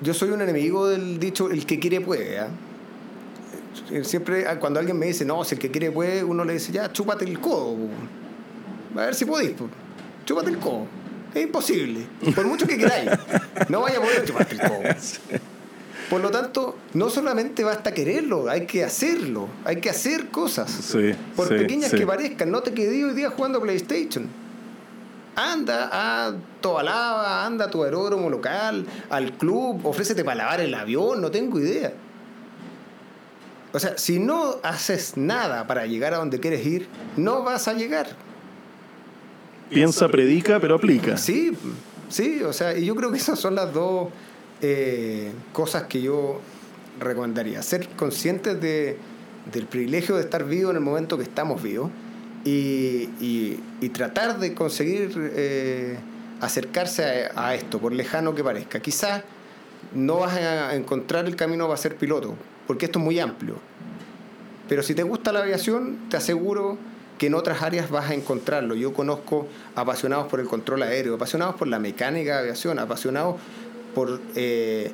[0.01, 2.37] yo soy un enemigo del dicho, el que quiere puede.
[2.37, 2.43] Eh,
[4.03, 6.71] Siempre ah, cuando alguien me dice, no, si el que quiere puede, uno le dice,
[6.71, 7.75] ya, chúpate el codo.
[7.75, 8.99] po.
[8.99, 9.51] A ver si podís.
[9.51, 9.67] po.
[10.25, 10.85] Chúpate el codo.
[11.33, 12.05] Es imposible.
[12.35, 13.09] Por mucho que queráis.
[13.69, 14.81] No vaya a poder chuparte el codo.
[16.09, 19.47] Por lo tanto, no solamente basta quererlo, hay que hacerlo.
[19.65, 20.69] Hay que hacer cosas.
[20.69, 21.97] Sí, Por sí, pequeñas sí.
[21.97, 24.27] que parezcan, no te quedé hoy día jugando PlayStation.
[25.35, 31.19] Anda a Tobalaba, anda a tu aeródromo local, al club, ofrécete para lavar el avión,
[31.21, 31.93] no tengo idea.
[33.73, 37.73] O sea, si no haces nada para llegar a donde quieres ir, no vas a
[37.73, 38.07] llegar.
[39.69, 41.17] Piensa, predica, pero aplica.
[41.17, 41.51] Sí,
[42.09, 44.09] sí, o sea, y yo creo que esas son las dos
[44.61, 46.39] eh, cosas que yo
[46.99, 47.61] recomendaría.
[47.63, 48.97] Ser conscientes de,
[49.51, 51.89] del privilegio de estar vivo en el momento que estamos vivos
[52.45, 55.97] y, y- y tratar de conseguir eh,
[56.41, 58.79] acercarse a, a esto, por lejano que parezca.
[58.79, 59.23] Quizás
[59.95, 62.35] no vas a encontrar el camino para ser piloto,
[62.67, 63.55] porque esto es muy amplio.
[64.69, 66.77] Pero si te gusta la aviación, te aseguro
[67.17, 68.75] que en otras áreas vas a encontrarlo.
[68.75, 73.35] Yo conozco apasionados por el control aéreo, apasionados por la mecánica de aviación, apasionados
[73.93, 74.19] por...
[74.35, 74.91] eh,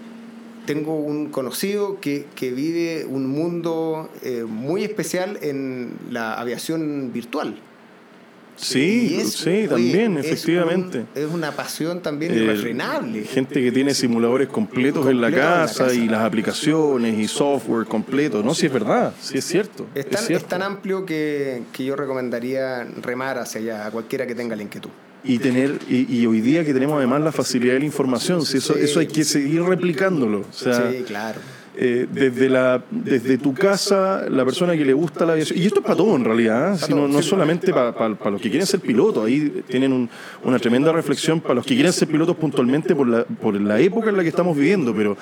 [0.65, 7.59] tengo un conocido que, que vive un mundo eh, muy especial en la aviación virtual.
[8.62, 10.99] Sí, es- sí, oye, también, es efectivamente.
[10.99, 13.24] un- es una pasión también Eh, irrefrenable.
[13.24, 17.28] Gente que tiene simuladores completos en la Completos en la casa y las aplicaciones y
[17.28, 18.43] software completo.
[18.43, 19.88] No, si es verdad, si es cierto.
[19.95, 20.45] Es tan, cierto.
[20.45, 24.64] es tan amplio que, que yo recomendaría remar hacia allá a cualquiera que tenga la
[24.64, 24.89] inquietud.
[25.24, 28.57] Y tener y, y hoy día que tenemos además la facilidad de la información, si
[28.57, 28.80] eso, Sí.
[28.84, 30.39] eso hay que seguir replicándolo.
[30.39, 31.39] O sea, sí, claro.
[31.82, 35.80] Eh, desde, la, desde tu casa, la persona que le gusta la aviación, y esto
[35.80, 36.77] es para todo en realidad, ¿eh?
[36.77, 40.09] Sino, no solamente para, para- para los que quieren ser pilotos, ahí tienen un-
[40.43, 44.09] una tremenda reflexión para los que quieren ser pilotos puntualmente por la, por la época
[44.09, 45.15] en la que estamos viviendo, pero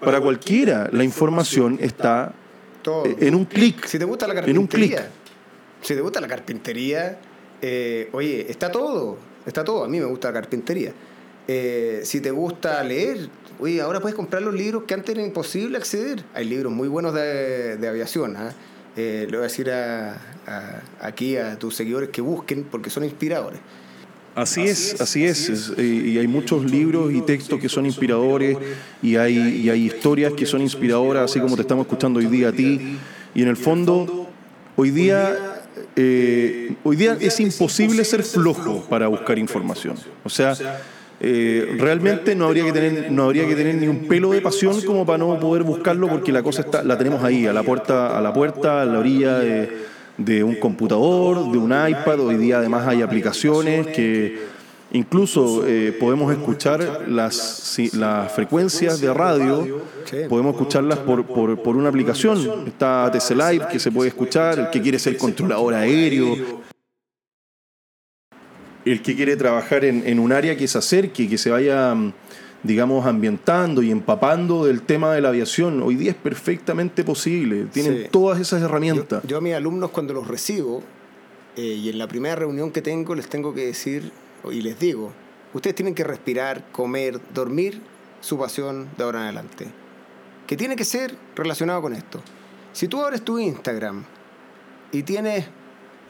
[0.00, 2.32] para cualquiera la información está
[2.80, 3.04] Todo.
[3.04, 3.84] eh, en un clic.
[3.84, 4.92] Si te gusta la en un clic.
[4.94, 5.10] carpintería,
[5.82, 7.18] si te gusta la carpintería,
[7.60, 9.84] eh, oye, está todo, está todo.
[9.84, 10.94] A mí me gusta la carpintería.
[12.04, 13.28] Si te gusta leer,
[13.60, 16.24] oye, ahora puedes comprar los libros que antes era imposible acceder.
[16.34, 18.36] Hay libros muy buenos de, de aviación.
[18.36, 18.52] ¿ah?
[18.96, 20.14] Eh, le voy a decir a-
[20.46, 23.60] a- aquí a tus seguidores que busquen porque son inspiradores.
[24.34, 25.48] Así es, así es.
[25.48, 28.56] es, eh, y hay muchos libros y textos que son inspiradores
[29.02, 32.48] y hay, y hay historias que son inspiradoras, así como te estamos escuchando hoy día
[32.48, 32.96] a ti.
[33.34, 34.28] Y en el fondo,
[34.76, 35.36] hoy día,
[35.96, 39.96] eh, hoy día es imposible ser flojo para buscar información.
[40.24, 40.54] O sea,
[41.22, 44.80] eh, realmente no habría que tener no habría que tener ni un pelo de pasión
[44.80, 48.16] como para no poder buscarlo porque la cosa está la tenemos ahí a la puerta
[48.16, 49.68] a la puerta a la orilla de,
[50.16, 52.20] de un computador de un iPad.
[52.20, 54.38] Hoy día además hay aplicaciones que
[54.92, 59.82] incluso eh, podemos escuchar las las frecuencias de radio.
[60.28, 62.66] Podemos escucharlas por, por, por una aplicación.
[62.66, 66.60] Está ATC Live que se puede escuchar el que quiere ser controlador aéreo
[68.84, 72.12] el que quiere trabajar en, en un área que se acerque, que se vaya, mm,
[72.62, 77.66] digamos, ambientando y empapando del tema de la aviación, hoy día es perfectamente posible.
[77.72, 78.08] Tienen Sí.
[78.10, 79.22] todas esas Yo, herramientas.
[79.26, 80.82] yo a mis alumnos cuando los recibo
[81.56, 84.12] eh, y en la primera reunión que tengo les tengo que decir
[84.50, 85.12] y les digo,
[85.52, 87.80] ustedes tienen que respirar, comer, dormir
[88.20, 89.66] su pasión de ahora en adelante.
[90.46, 92.22] Que tiene que ser relacionado con esto.
[92.72, 94.04] Si tú abres tu Instagram
[94.92, 95.46] y tienes,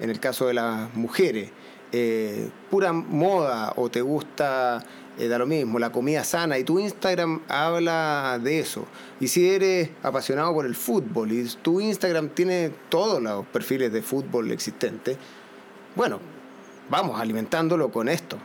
[0.00, 1.50] en el caso de las mujeres,
[1.92, 4.82] eh, pura moda o te gusta,
[5.18, 8.86] eh, da lo mismo, la comida sana y tu Instagram habla de eso.
[9.18, 14.02] Y si eres apasionado por el fútbol y tu Instagram tiene todos los perfiles de
[14.02, 15.18] fútbol existentes,
[15.96, 16.20] bueno,
[16.88, 18.38] vamos alimentándolo con esto.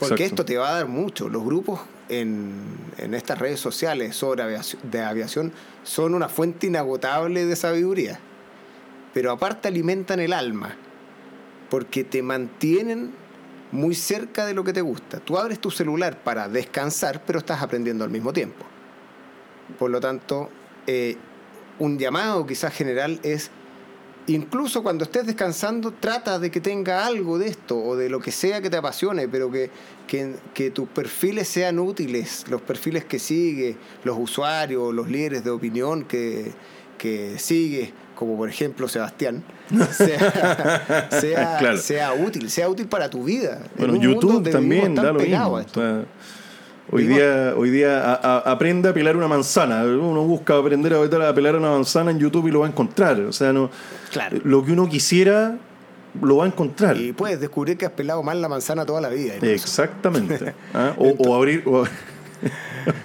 [0.00, 1.28] Porque esto te va a dar mucho.
[1.28, 2.54] Los grupos en,
[2.98, 5.52] en estas redes sociales sobre aviación, de aviación
[5.84, 8.18] son una fuente inagotable de sabiduría.
[9.14, 10.76] Pero aparte alimentan el alma.
[11.70, 13.12] Porque te mantienen
[13.72, 15.20] muy cerca de lo que te gusta.
[15.20, 18.64] Tú abres tu celular para descansar, pero estás aprendiendo al mismo tiempo.
[19.78, 20.48] Por lo tanto,
[20.86, 21.16] eh,
[21.78, 23.50] un llamado quizás general es
[24.28, 28.32] incluso cuando estés descansando, trata de que tenga algo de esto o de lo que
[28.32, 29.70] sea que te apasione, pero que,
[30.06, 35.50] que, que tus perfiles sean útiles, los perfiles que sigues, los usuarios, los líderes de
[35.50, 36.52] opinión que,
[36.96, 39.42] que sigues, como por ejemplo Sebastián,
[39.92, 41.76] sea, sea, Claro.
[41.78, 43.58] sea útil, sea útil para tu vida.
[43.62, 45.56] En Bueno, un YouTube también da lo mismo.
[45.56, 45.80] a esto.
[45.80, 46.04] O sea,
[46.90, 49.82] hoy día, hoy día a- a- aprende a pelar una manzana.
[49.84, 53.20] Uno busca aprender a pelar una manzana en YouTube y lo va a encontrar.
[53.20, 53.70] O sea, no,
[54.12, 54.38] Claro.
[54.44, 55.56] lo que uno quisiera
[56.22, 56.96] lo va a encontrar.
[56.96, 59.34] Y puedes descubrir que has pelado mal la manzana toda la vida.
[59.34, 59.52] incluso.
[59.52, 60.54] Exactamente.
[60.74, 60.94] ¿ah?
[60.96, 61.84] O, o abrir o,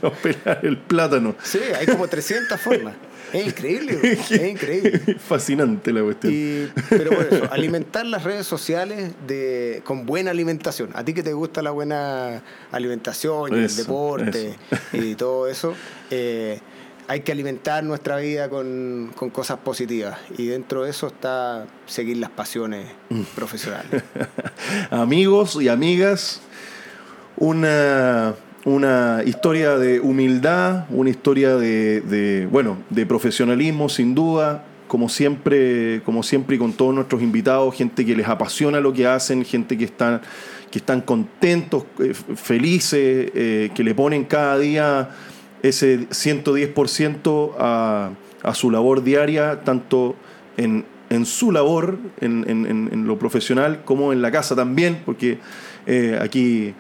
[0.02, 1.36] o pelar el plátano.
[1.44, 2.94] Sí, hay como 300 formas.
[3.34, 4.10] Es increíble, bro.
[4.10, 5.00] es increíble.
[5.20, 6.34] Fascinante la cuestión.
[6.34, 10.90] Y, pero por eso, alimentar las redes sociales de, con buena alimentación.
[10.94, 14.56] A ti que te gusta la buena alimentación y el Eso, deporte
[14.94, 15.74] y todo eso,
[16.10, 16.60] eh,
[17.08, 20.18] hay que alimentar nuestra vida con, con cosas positivas.
[20.38, 23.24] Y dentro de eso está seguir las pasiones Mm.
[23.36, 24.04] profesionales.
[24.92, 26.42] Amigos y amigas,
[27.38, 28.36] una,
[28.66, 36.02] una historia de humildad, una historia de, de, bueno, de profesionalismo sin duda, como siempre,
[36.06, 39.78] como siempre y con todos nuestros invitados, gente que les apasiona lo que hacen, gente
[39.78, 40.22] que están,
[40.70, 45.10] que están contentos, eh, felices, eh, que le ponen cada día
[45.64, 48.10] ese 110% a,
[48.44, 50.16] a su labor diaria, tanto
[50.58, 55.40] en, en su labor, en, en- lo profesional, como en la casa también, porque
[55.88, 56.74] eh, aquí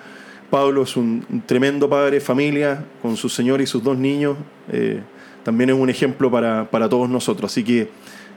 [0.51, 4.37] Pablo es un, un tremendo padre, de familia, con su señora y sus dos niños.
[4.71, 5.01] eh,
[5.43, 7.51] también es un ejemplo para, para todos nosotros.
[7.51, 7.89] Así que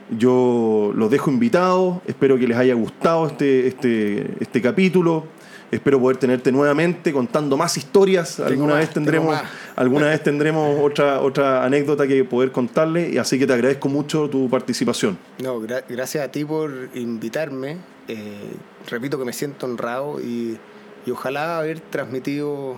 [0.09, 5.25] yo los dejo invitados, espero que les haya gustado este, este, este capítulo.
[5.71, 8.39] Espero poder tenerte nuevamente contando más historias.
[8.39, 9.37] Alguna más, vez tendremos,
[9.75, 13.09] alguna vez tendremos otra, otra anécdota que poder contarle.
[13.11, 15.17] Y así que te agradezco mucho tu participación.
[15.43, 17.77] No, gra- gracias a ti por invitarme.
[18.07, 18.53] Eh,
[18.89, 20.57] repito que me siento honrado y,
[21.05, 22.77] y ojalá haber transmitido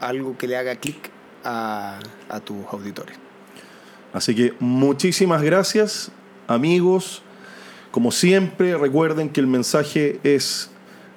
[0.00, 1.10] algo que le haga clic
[1.44, 1.98] a,
[2.28, 3.16] a tus auditores.
[4.12, 6.10] Así que muchísimas gracias,
[6.46, 7.22] amigos.
[7.90, 10.70] Como siempre, recuerden que el mensaje es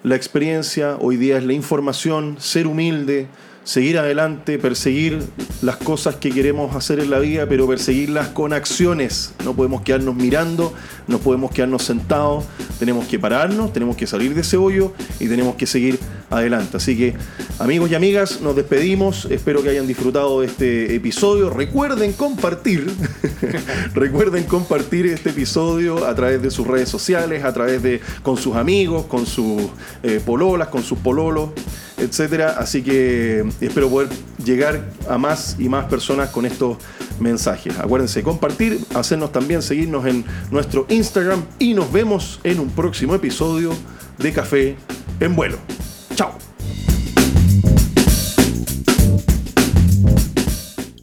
[0.04, 3.28] la experiencia, hoy día es la información, ser humilde,
[3.64, 5.20] seguir adelante, perseguir
[5.62, 9.34] las cosas que queremos hacer en la vida, pero perseguirlas con acciones.
[9.46, 10.74] No podemos quedarnos mirando,
[11.08, 12.46] no podemos quedarnos sentados,
[12.80, 16.00] tenemos que pararnos, tenemos que salir de ese hoyo y tenemos que seguir
[16.32, 16.78] adelante.
[16.78, 17.14] Así que,
[17.60, 19.26] amigos y amigas, nos despedimos.
[19.30, 21.50] Espero que hayan disfrutado de este episodio.
[21.50, 22.90] Recuerden compartir,
[23.94, 28.56] recuerden compartir este episodio a través de sus redes sociales, a través de con sus
[28.56, 29.62] amigos, con sus
[30.02, 31.50] eh, pololas, con sus pololos,
[32.02, 32.56] etcétera.
[32.58, 34.10] Así que espero poder
[34.44, 36.78] llegar a más y más personas con estos
[37.20, 37.78] mensajes.
[37.80, 43.72] Acuérdense compartir, hacernos también seguirnos en nuestro Instagram y nos vemos en un próximo episodio
[44.18, 44.76] de Café
[45.20, 45.58] en Vuelo.
[46.16, 46.34] Chao.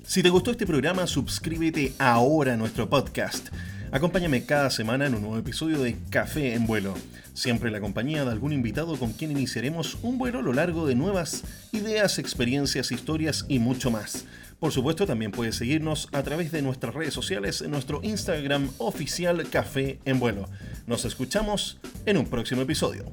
[0.05, 3.49] Si te gustó este programa, suscríbete ahora a nuestro podcast.
[3.91, 6.95] Acompáñame cada semana en un nuevo episodio de Café en Vuelo,
[7.33, 10.87] siempre en la compañía de algún invitado con quien iniciaremos un vuelo a lo largo
[10.87, 14.27] de nuevas ideas, experiencias, historias y mucho más.
[14.61, 19.49] Por supuesto, también puedes seguirnos a través de nuestras redes sociales en nuestro Instagram oficial
[19.49, 20.51] Café en Vuelo.
[20.87, 23.05] Nos escuchamos en un próximo episodio.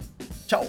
[0.48, 0.66] ¡Chao!